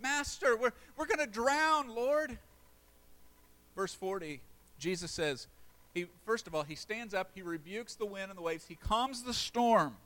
[0.01, 2.39] Master, we're, we're going to drown, Lord.
[3.75, 4.41] Verse 40,
[4.79, 5.49] Jesus says,
[5.93, 8.75] he, first of all, he stands up, he rebukes the wind and the waves, he
[8.75, 9.97] calms the storm.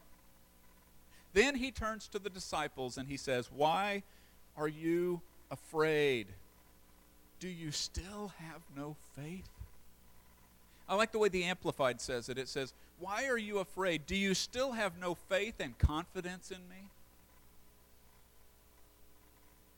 [1.32, 4.02] Then he turns to the disciples and he says, Why
[4.56, 6.26] are you afraid?
[7.38, 9.48] Do you still have no faith?
[10.88, 12.36] I like the way the Amplified says it.
[12.36, 14.06] It says, Why are you afraid?
[14.06, 16.88] Do you still have no faith and confidence in me?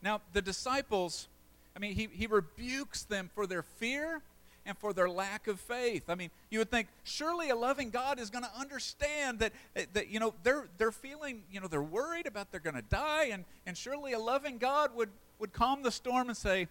[0.03, 1.29] Now, the disciples,
[1.77, 4.23] I mean, he, he rebukes them for their fear
[4.65, 6.09] and for their lack of faith.
[6.09, 9.87] I mean, you would think surely a loving God is going to understand that, eh,
[9.93, 13.27] that you know they're they're feeling you know they're worried about they're going to die,
[13.27, 16.69] and and surely a loving God would would calm the storm and say,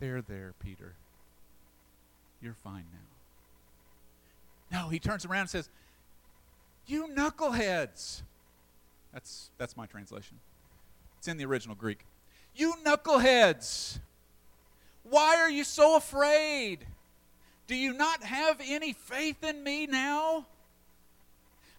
[0.00, 0.94] "There, there, Peter,
[2.40, 2.84] you're fine
[4.70, 5.68] now." No, he turns around and says,
[6.86, 8.22] "You knuckleheads."
[9.12, 10.38] That's that's my translation.
[11.18, 12.04] It's in the original Greek.
[12.54, 13.98] You knuckleheads.
[15.08, 16.84] Why are you so afraid?
[17.66, 20.46] Do you not have any faith in me now?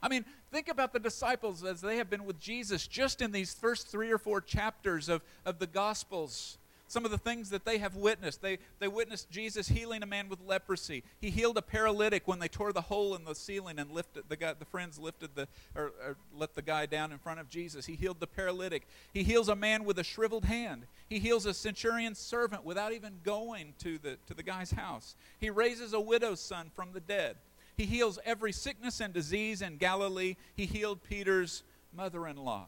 [0.01, 3.53] I mean, think about the disciples as they have been with Jesus just in these
[3.53, 6.57] first three or four chapters of, of the Gospels
[6.87, 8.41] some of the things that they have witnessed.
[8.41, 11.03] They, they witnessed Jesus healing a man with leprosy.
[11.19, 14.37] He healed a paralytic when they tore the hole in the ceiling and lifted the
[14.37, 17.85] guy, the friends lifted the or, or let the guy down in front of Jesus.
[17.85, 18.87] He healed the paralytic.
[19.13, 20.87] He heals a man with a shriveled hand.
[21.09, 25.15] He heals a centurion's servant without even going to the to the guy's house.
[25.39, 27.35] He raises a widow's son from the dead.
[27.75, 30.35] He heals every sickness and disease in Galilee.
[30.55, 31.63] He healed Peter's
[31.95, 32.67] mother-in-law.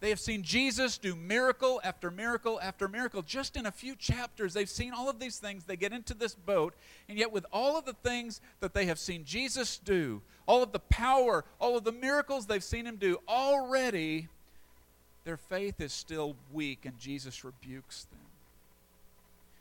[0.00, 3.20] They have seen Jesus do miracle after miracle after miracle.
[3.20, 5.64] Just in a few chapters, they've seen all of these things.
[5.64, 6.74] They get into this boat,
[7.08, 10.72] and yet, with all of the things that they have seen Jesus do, all of
[10.72, 14.28] the power, all of the miracles they've seen him do, already
[15.24, 18.20] their faith is still weak, and Jesus rebukes them.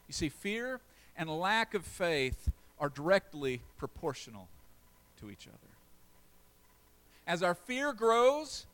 [0.07, 0.79] You see, fear
[1.17, 2.49] and lack of faith
[2.79, 4.47] are directly proportional
[5.19, 5.57] to each other.
[7.27, 8.65] As our fear grows,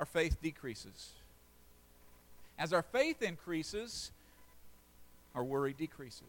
[0.00, 1.10] our faith decreases.
[2.58, 4.10] As our faith increases,
[5.34, 6.24] our worry decreases.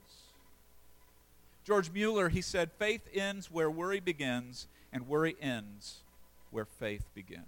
[1.65, 5.99] George Mueller, he said, faith ends where worry begins, and worry ends
[6.51, 7.45] where faith begins.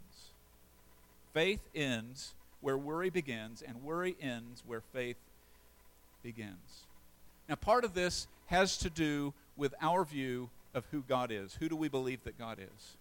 [1.34, 5.18] Faith ends where worry begins, and worry ends where faith
[6.24, 6.86] begins.
[7.50, 11.56] Now, part of this has to do with our view of who God is.
[11.56, 12.98] Who do we believe that God is?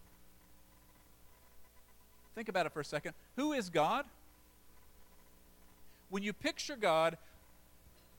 [2.35, 3.13] Think about it for a second.
[3.35, 4.05] Who is God?
[6.09, 7.17] When you picture God,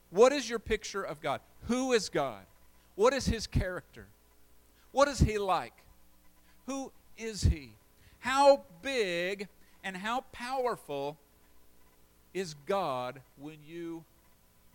[0.09, 1.41] what is your picture of God?
[1.67, 2.43] Who is God?
[2.95, 4.07] What is his character?
[4.91, 5.73] What is he like?
[6.67, 7.71] Who is he?
[8.19, 9.47] How big
[9.83, 11.17] and how powerful
[12.33, 14.03] is God when you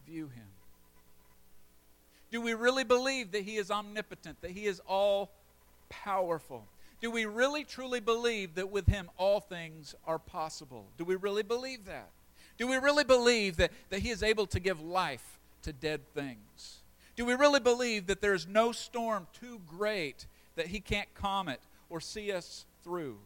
[0.06, 0.46] view him?
[2.30, 5.30] Do we really believe that he is omnipotent, that he is all
[5.88, 6.64] powerful?
[7.00, 10.86] Do we really truly believe that with Him all things are possible?
[10.98, 12.10] Do we really believe that?
[12.58, 16.78] Do we really believe that, that He is able to give life to dead things?
[17.16, 20.26] Do we really believe that there is no storm too great
[20.56, 23.16] that He can't calm it or see us through?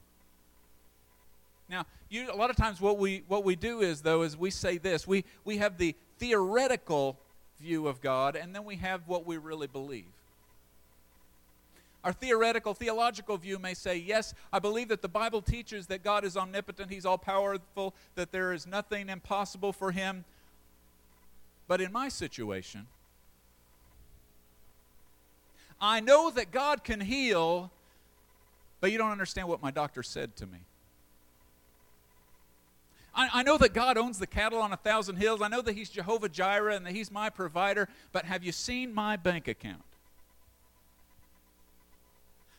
[1.68, 4.50] Now, you, a lot of times what we, what we do is, though, is we
[4.50, 5.06] say this.
[5.06, 7.18] We, we have the theoretical
[7.60, 10.04] view of God, and then we have what we really believe.
[12.04, 16.22] Our theoretical, theological view may say, yes, I believe that the Bible teaches that God
[16.22, 20.26] is omnipotent, He's all powerful, that there is nothing impossible for Him.
[21.66, 22.86] But in my situation,
[25.80, 27.70] I know that God can heal,
[28.82, 30.58] but you don't understand what my doctor said to me.
[33.14, 35.40] I, I, know that God owns the cattle on a thousand hills.
[35.40, 38.92] I know that He's Jehovah Jireh and that He's my provider, but have you seen
[38.92, 39.82] my bank account?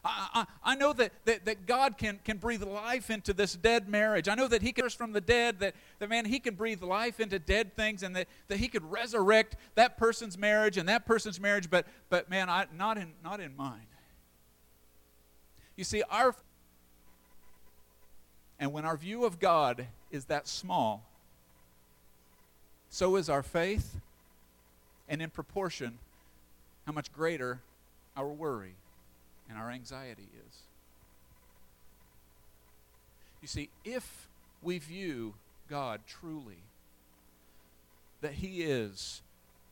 [0.05, 3.89] I, I, I know that, that, that God can, can breathe life into this dead
[3.89, 4.27] marriage.
[4.27, 7.19] I know that He can from the dead, that, that man, He can breathe life
[7.19, 11.39] into dead things, and that, that He could resurrect that person's marriage and that person's
[11.39, 13.87] marriage, but, but man, I, not, in, not in mine.
[15.75, 16.35] You see, our
[18.57, 21.03] and when our view of God is that small,
[22.89, 23.97] so is our faith,
[25.09, 25.97] and in proportion,
[26.85, 27.59] how much greater
[28.15, 28.75] our worry
[29.49, 30.57] and our anxiety is.
[33.41, 34.27] You see, if
[34.61, 35.35] we view
[35.69, 36.63] God truly,
[38.21, 39.21] that He is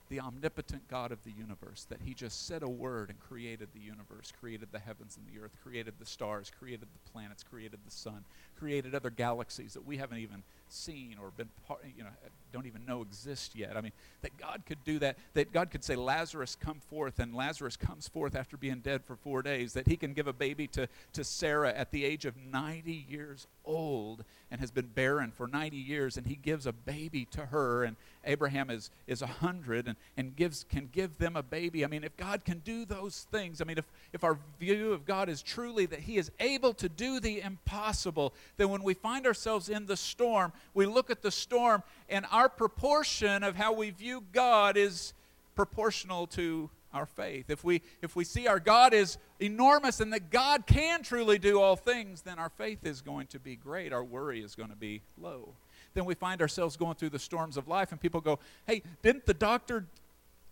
[0.09, 3.79] the omnipotent God of the universe, that He just said a word and created the
[3.79, 7.91] universe, created the heavens and the earth, created the stars, created the planets, created the
[7.91, 8.23] sun,
[8.63, 12.09] created other galaxies that we haven't even seen or been part, you know,
[12.53, 13.75] don't even know exist yet.
[13.75, 13.91] I mean,
[14.21, 18.07] that God could do that, that God could say, Lazarus, come forth, and Lazarus comes
[18.07, 21.23] forth after being dead for four days, that he can give a baby to, to
[21.23, 26.15] Sarah at the age of 90 years old and has been barren for 90 years,
[26.15, 30.63] and he gives a baby to her, and Abraham is, is 100 and, and gives,
[30.63, 31.83] can give them a baby.
[31.83, 35.05] I mean, if God can do those things, I mean, if, if our view of
[35.07, 39.25] God is truly that he is able to do the impossible, then when we find
[39.25, 43.89] ourselves in the storm, we look at the storm, and our proportion of how we
[43.89, 45.13] view God is
[45.55, 47.49] proportional to our faith.
[47.49, 51.59] If we, if we see our God is enormous and that God can truly do
[51.59, 53.91] all things, then our faith is going to be great.
[53.91, 55.49] Our worry is going to be low.
[55.95, 59.25] Then we find ourselves going through the storms of life, and people go, Hey, didn't
[59.25, 59.85] the doctor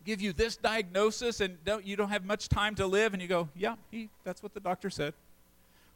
[0.03, 3.13] give you this diagnosis and don't, you don't have much time to live?
[3.13, 5.13] And you go, Yeah, he, that's what the doctor said.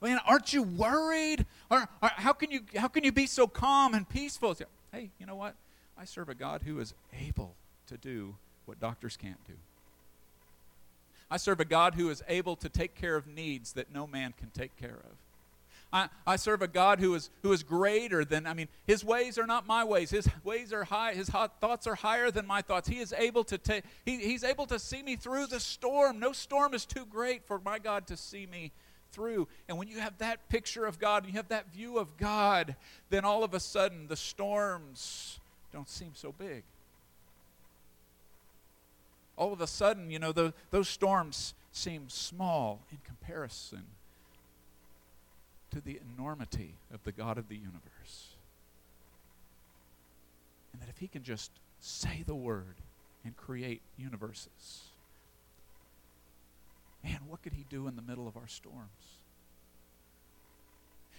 [0.02, 1.46] Man, aren't you worried?
[1.72, 4.56] Or, or, how, can you, how can you be so calm and peaceful?
[4.92, 5.56] Hey, you know what?
[5.98, 6.94] I serve a God who is
[7.26, 7.56] able
[7.88, 8.36] to do
[8.66, 9.54] what doctors can't do.
[11.30, 14.34] I serve a God who is able to take care of needs that no man
[14.38, 15.18] can take care of.
[15.92, 19.38] I, I serve a God who is, who is greater than, I mean, his ways
[19.38, 20.12] are not my ways.
[20.12, 22.88] His ways are high, his thoughts are higher than my thoughts.
[22.88, 26.20] He is able to take, he, he's able to see me through the storm.
[26.20, 28.72] No storm is too great for my God to see me
[29.16, 29.48] through.
[29.68, 32.76] And when you have that picture of God, and you have that view of God,
[33.10, 35.40] then all of a sudden the storms
[35.72, 36.64] don't seem so big.
[39.38, 43.84] All of a sudden, you know, the, those storms seem small in comparison
[45.72, 48.36] to the enormity of the God of the universe.
[50.72, 52.76] And that if He can just say the word
[53.26, 54.84] and create universes,
[57.06, 58.90] man, what could He do in the middle of our storms?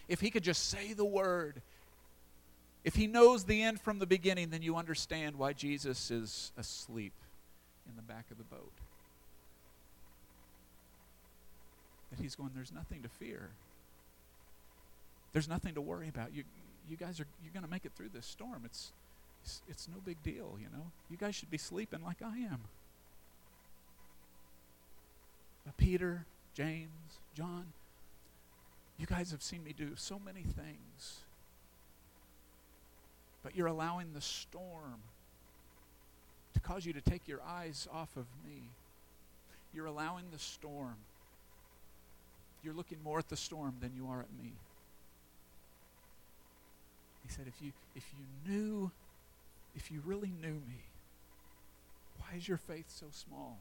[0.09, 1.63] If He could just say the word,
[2.85, 7.13] if He knows the end from the beginning, then you understand why Jesus is asleep
[7.89, 8.73] in the back of the boat.
[12.11, 13.51] That He's going, there's nothing to fear.
[15.33, 16.35] There's nothing to worry about.
[16.35, 16.45] You,
[16.91, 18.63] you guys are you're going to make it through this storm.
[18.65, 18.93] It's,
[19.45, 20.87] it's it's no big deal, you know.
[21.11, 22.63] You guys should be sleeping like I am.
[25.67, 27.67] But Peter, James, John,
[28.99, 31.19] you guys have seen me do so many things.
[33.43, 35.03] But you're allowing the storm
[36.55, 38.71] to cause you to take your eyes off of me.
[39.75, 40.97] You're allowing the storm.
[42.63, 44.53] You're looking more at the storm than you are at me.
[47.27, 48.91] He said, if you, if you knew,
[49.75, 50.85] if you really knew me,
[52.19, 53.59] why is your faith so small?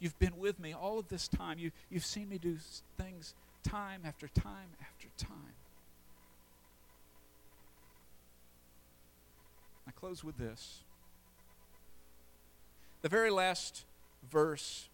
[0.00, 1.58] You've been with me all of this time.
[1.58, 2.56] You, you've seen me do
[2.96, 5.54] things time after time after time.
[9.86, 10.80] I close with this.
[13.02, 13.84] The very last
[14.30, 14.88] verse,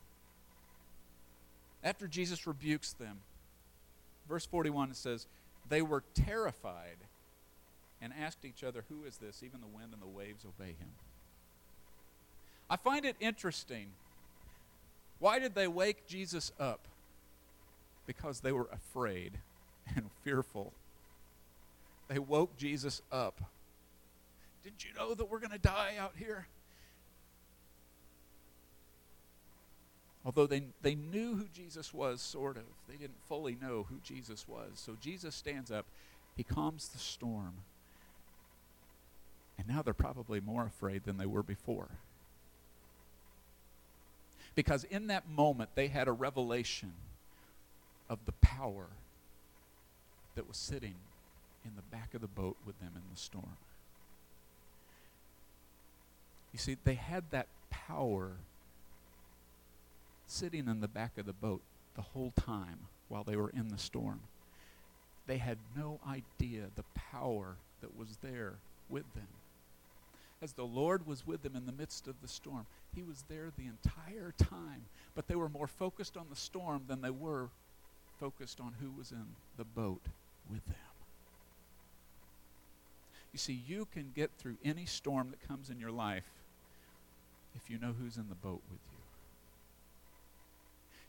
[1.85, 3.19] after Jesus rebukes them,
[4.29, 5.27] verse 41 it says,
[5.69, 6.99] They were terrified
[8.01, 9.43] and asked each other, Who is this?
[9.45, 10.91] Even the wind and the waves obey him.
[12.69, 13.89] I find it interesting.
[15.19, 16.81] Why did they wake Jesus up?
[18.07, 19.33] Because they were afraid
[19.95, 20.73] and fearful.
[22.09, 23.41] They woke Jesus up.
[24.63, 26.47] Didn't you know that we're going to die out here?
[30.25, 34.49] Although they, they knew who Jesus was, sort of, they didn't fully know who Jesus
[34.49, 34.71] was.
[34.75, 35.87] So Jesus stands up,
[36.37, 37.55] he calms the storm,
[39.57, 41.91] and now they're probably more afraid than they were before.
[44.57, 46.93] Because in that moment, they had a revelation
[48.09, 48.87] of the power
[50.35, 50.95] that was sitting
[51.65, 53.57] in the back of the boat with them in the storm.
[56.53, 58.33] You see, they had that power
[60.27, 61.61] sitting in the back of the boat
[61.95, 62.79] the whole time
[63.09, 64.21] while they were in the storm.
[65.27, 68.55] They had no idea the power that was there
[68.89, 69.29] with them.
[70.43, 73.51] As the Lord was with them in the midst of the storm, He was there
[73.57, 74.85] the entire time.
[75.15, 77.49] But they were more focused on the storm than they were
[78.21, 79.27] focused on who was in
[79.57, 80.03] the boat
[80.51, 80.75] with them.
[83.33, 86.25] You see, you can get through any storm that comes in your life
[87.55, 88.99] if you know who's in the boat with you.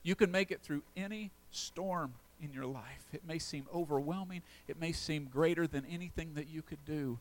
[0.03, 3.05] You can make it through any storm in your life.
[3.13, 7.17] It may seem overwhelming, it may seem greater than anything that you could do.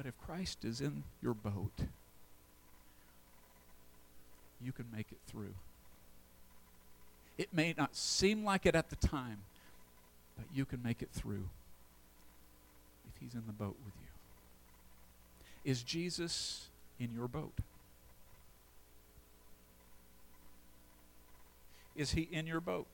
[0.00, 1.74] But if Christ is in your boat,
[4.58, 5.52] you can make it through.
[7.36, 9.42] It may not seem like it at the time,
[10.38, 11.50] but you can make it through
[13.12, 15.70] if He's in the boat with you.
[15.70, 17.58] Is Jesus in your boat?
[21.94, 22.88] Is He in your boat?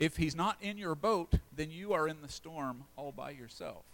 [0.00, 3.84] If He's not in your boat, then you are in the storm all by yourself.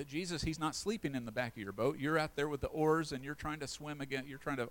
[0.00, 1.98] that Jesus, he's not sleeping in the back of your boat.
[1.98, 4.24] You're out there with the oars and you're trying to swim again.
[4.26, 4.70] You're trying to,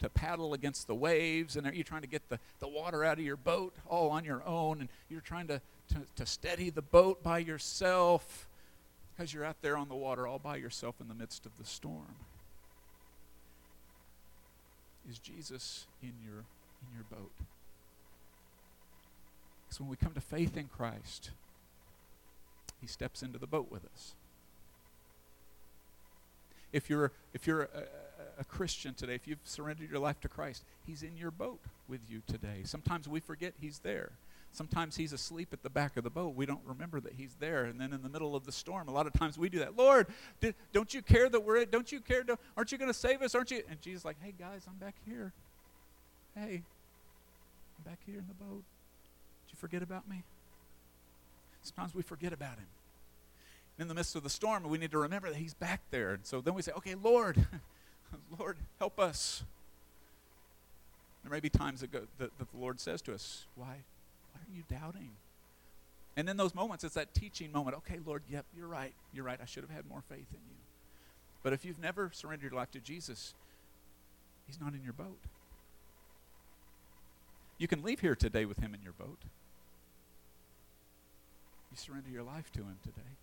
[0.00, 3.24] to paddle against the waves and you're trying to get the, the water out of
[3.24, 4.80] your boat all on your own.
[4.80, 8.48] And you're trying to, to, to steady the boat by yourself
[9.14, 11.66] because you're out there on the water all by yourself in the midst of the
[11.66, 12.16] storm.
[15.08, 16.44] Is Jesus in your,
[16.82, 17.32] in your boat?
[19.64, 21.30] Because when we come to faith in Christ,
[22.80, 24.14] he steps into the boat with us
[26.76, 30.64] if you're, if you're a, a, Christian today, if you've surrendered your life to Christ,
[30.86, 32.62] He's in your boat with you today.
[32.64, 34.12] Sometimes we forget He's there.
[34.56, 36.34] Sometimes He's asleep at the back of the boat.
[36.34, 37.64] We don't remember that He's there.
[37.64, 39.76] And then in the middle of the storm, a lot of times we do that.
[39.76, 40.06] Lord,
[40.40, 42.22] did, don't you care that we're, don't you care?
[42.24, 43.34] To, aren't you going to save us?
[43.34, 43.62] Aren't you?
[43.70, 45.32] And Jesus like, hey, guys, I'm back here.
[46.34, 46.62] Hey,
[47.78, 48.62] I'm back here in the boat.
[49.46, 50.22] Did you forget about me?
[51.62, 52.66] Sometimes we forget about Him
[53.78, 56.14] in the midst of the storm, we need to remember that He's back there.
[56.14, 57.46] And so then we say, okay, Lord,
[58.38, 59.42] Lord, help us.
[61.22, 63.95] There may be times that, go, that, that the Lord says to us, why, why
[64.48, 65.10] are you doubting?
[66.16, 67.76] And in those moments, it's that teaching moment.
[67.78, 68.94] Okay, Lord, yep, you're right.
[69.12, 69.38] You're right.
[69.40, 70.56] I should have had more faith in you.
[71.42, 73.34] But if you've never surrendered your life to Jesus,
[74.46, 75.18] He's not in your boat.
[77.58, 79.18] You can leave here today with Him in your boat.
[81.70, 83.16] You surrender your life to Him today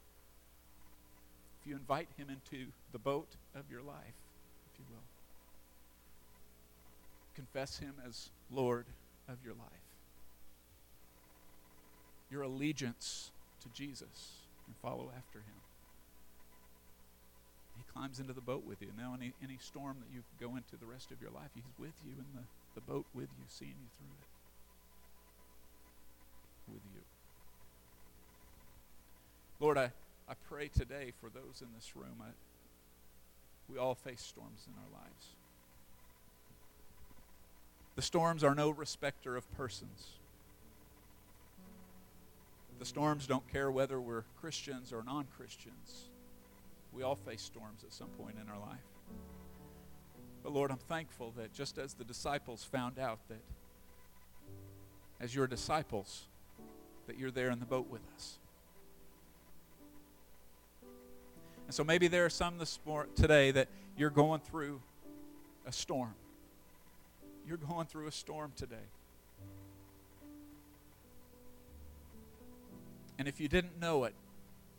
[1.64, 4.18] if you invite him into the boat of your life,
[4.74, 5.04] if you will.
[7.36, 8.86] Confess him as Lord
[9.30, 9.93] of your life.
[12.34, 13.30] Your allegiance
[13.62, 15.62] to Jesus and follow after him.
[17.78, 18.90] He climbs into the boat with you.
[18.98, 21.94] Now, any, any storm that you go into the rest of your life, he's with
[22.04, 22.42] you in the,
[22.74, 24.28] the boat with you, seeing you through it.
[26.74, 27.02] With you.
[29.60, 29.92] Lord, I
[30.28, 32.22] I pray today for those in this room.
[32.22, 32.30] I,
[33.72, 35.28] we all face storms in our lives.
[37.96, 40.14] The storms are no respecter of persons.
[42.80, 46.10] The storms don't care whether we're Christians or non Christians.
[46.92, 48.80] We all face storms at some point in our life.
[50.44, 53.42] But Lord, I'm thankful that just as the disciples found out that
[55.20, 56.28] as your disciples,
[57.08, 58.38] that you're there in the boat with us.
[61.66, 64.82] And so maybe there are some this morning, today that you're going through
[65.66, 66.14] a storm.
[67.48, 68.76] You're going through a storm today.
[73.18, 74.14] And if you didn't know it,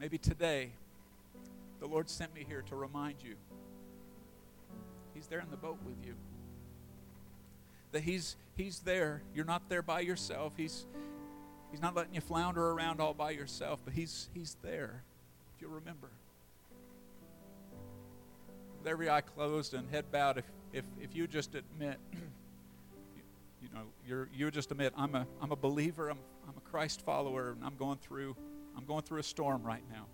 [0.00, 0.70] maybe today
[1.80, 3.34] the Lord sent me here to remind you
[5.14, 6.14] He's there in the boat with you.
[7.92, 9.22] That He's He's there.
[9.34, 10.52] You're not there by yourself.
[10.56, 10.86] He's
[11.70, 15.02] He's not letting you flounder around all by yourself, but He's He's there.
[15.54, 16.08] If you'll remember
[18.84, 21.98] with every eye closed and head bowed, if, if, if you just admit
[23.64, 27.00] you know, you're you just admit I'm a I'm a believer, I'm I'm a Christ
[27.00, 28.36] follower, and I'm going through
[28.76, 30.06] I'm going through a storm right now.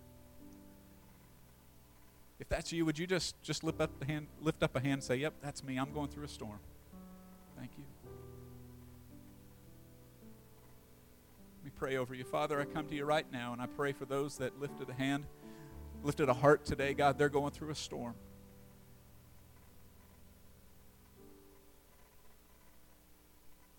[2.39, 4.93] If that's you, would you just just lift up the hand lift up a hand
[4.93, 5.77] and say, Yep, that's me.
[5.77, 6.59] I'm going through a storm.
[7.57, 7.83] Thank you.
[11.59, 12.23] Let me pray over you.
[12.23, 14.93] Father, I come to you right now and I pray for those that lifted a
[14.93, 15.25] hand,
[16.03, 16.93] lifted a heart today.
[16.93, 18.15] God, they're going through a storm.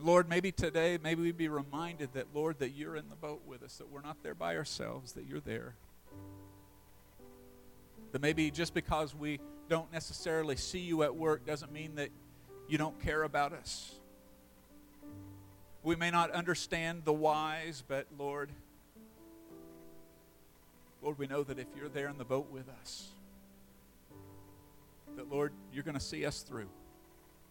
[0.02, 3.62] Lord, maybe today, maybe we'd be reminded that, Lord, that you're in the boat with
[3.62, 5.74] us, that we're not there by ourselves, that you're there.
[8.10, 9.38] That maybe just because we
[9.68, 12.10] don't necessarily see you at work doesn't mean that
[12.68, 13.94] you don't care about us.
[15.84, 18.50] We may not understand the whys, but Lord,
[21.02, 23.08] Lord, we know that if you're there in the boat with us,
[25.16, 26.68] that Lord, you're going to see us through.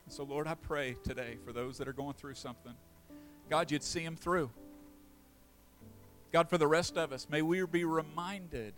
[0.06, 2.74] And so, Lord, I pray today for those that are going through something,
[3.50, 4.50] God, you'd see them through.
[6.32, 8.74] God, for the rest of us, may we be reminded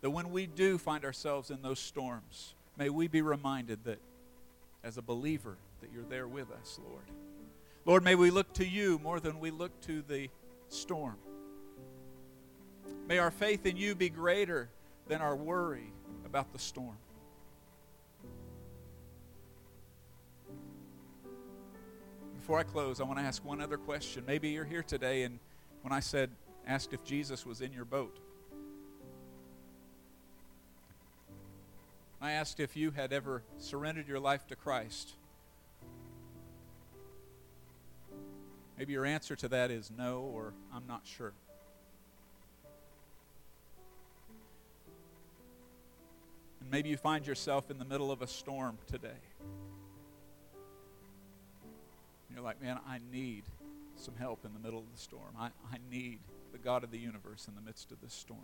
[0.00, 3.98] that when we do find ourselves in those storms, may we be reminded that
[4.84, 7.02] as a believer, that you're there with us, Lord.
[7.84, 10.28] Lord, may we look to you more than we look to the
[10.68, 11.16] storm.
[13.08, 14.68] May our faith in you be greater
[15.08, 15.92] than our worry
[16.24, 16.96] about the storm.
[22.46, 24.22] Before I close, I want to ask one other question.
[24.24, 25.40] Maybe you're here today, and
[25.82, 26.30] when I said,
[26.64, 28.20] asked if Jesus was in your boat,
[32.22, 35.14] I asked if you had ever surrendered your life to Christ.
[38.78, 41.32] Maybe your answer to that is no, or I'm not sure.
[46.60, 49.18] And maybe you find yourself in the middle of a storm today.
[52.36, 53.44] You're like, man, I need
[53.96, 55.32] some help in the middle of the storm.
[55.38, 56.18] I, I need
[56.52, 58.40] the God of the universe in the midst of this storm.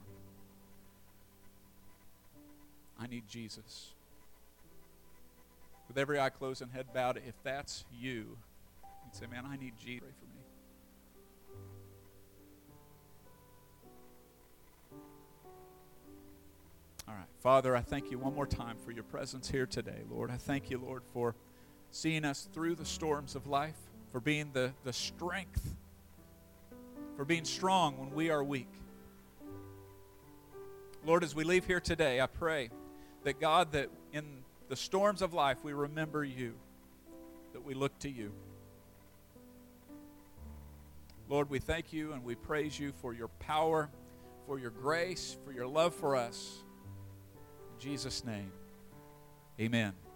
[2.99, 3.91] I need Jesus.
[5.89, 8.39] With every eye closed and head bowed, if that's you,
[9.05, 10.01] you'd say, Man, I need Jesus.
[10.01, 10.41] Pray for me.
[17.09, 17.29] All right.
[17.43, 20.31] Father, I thank you one more time for your presence here today, Lord.
[20.31, 21.35] I thank you, Lord, for
[21.93, 23.77] seeing us through the storms of life,
[24.11, 25.75] for being the, the strength,
[27.17, 28.69] for being strong when we are weak.
[31.05, 32.71] Lord, as we leave here today, I pray
[33.25, 34.25] that God, that in
[34.69, 36.55] the storms of life we remember you,
[37.53, 38.33] that we look to you.
[41.29, 43.89] Lord, we thank you and we praise you for your power,
[44.47, 46.59] for your grace, for your love for us.
[47.75, 48.53] In Jesus' name,
[49.59, 50.02] amen.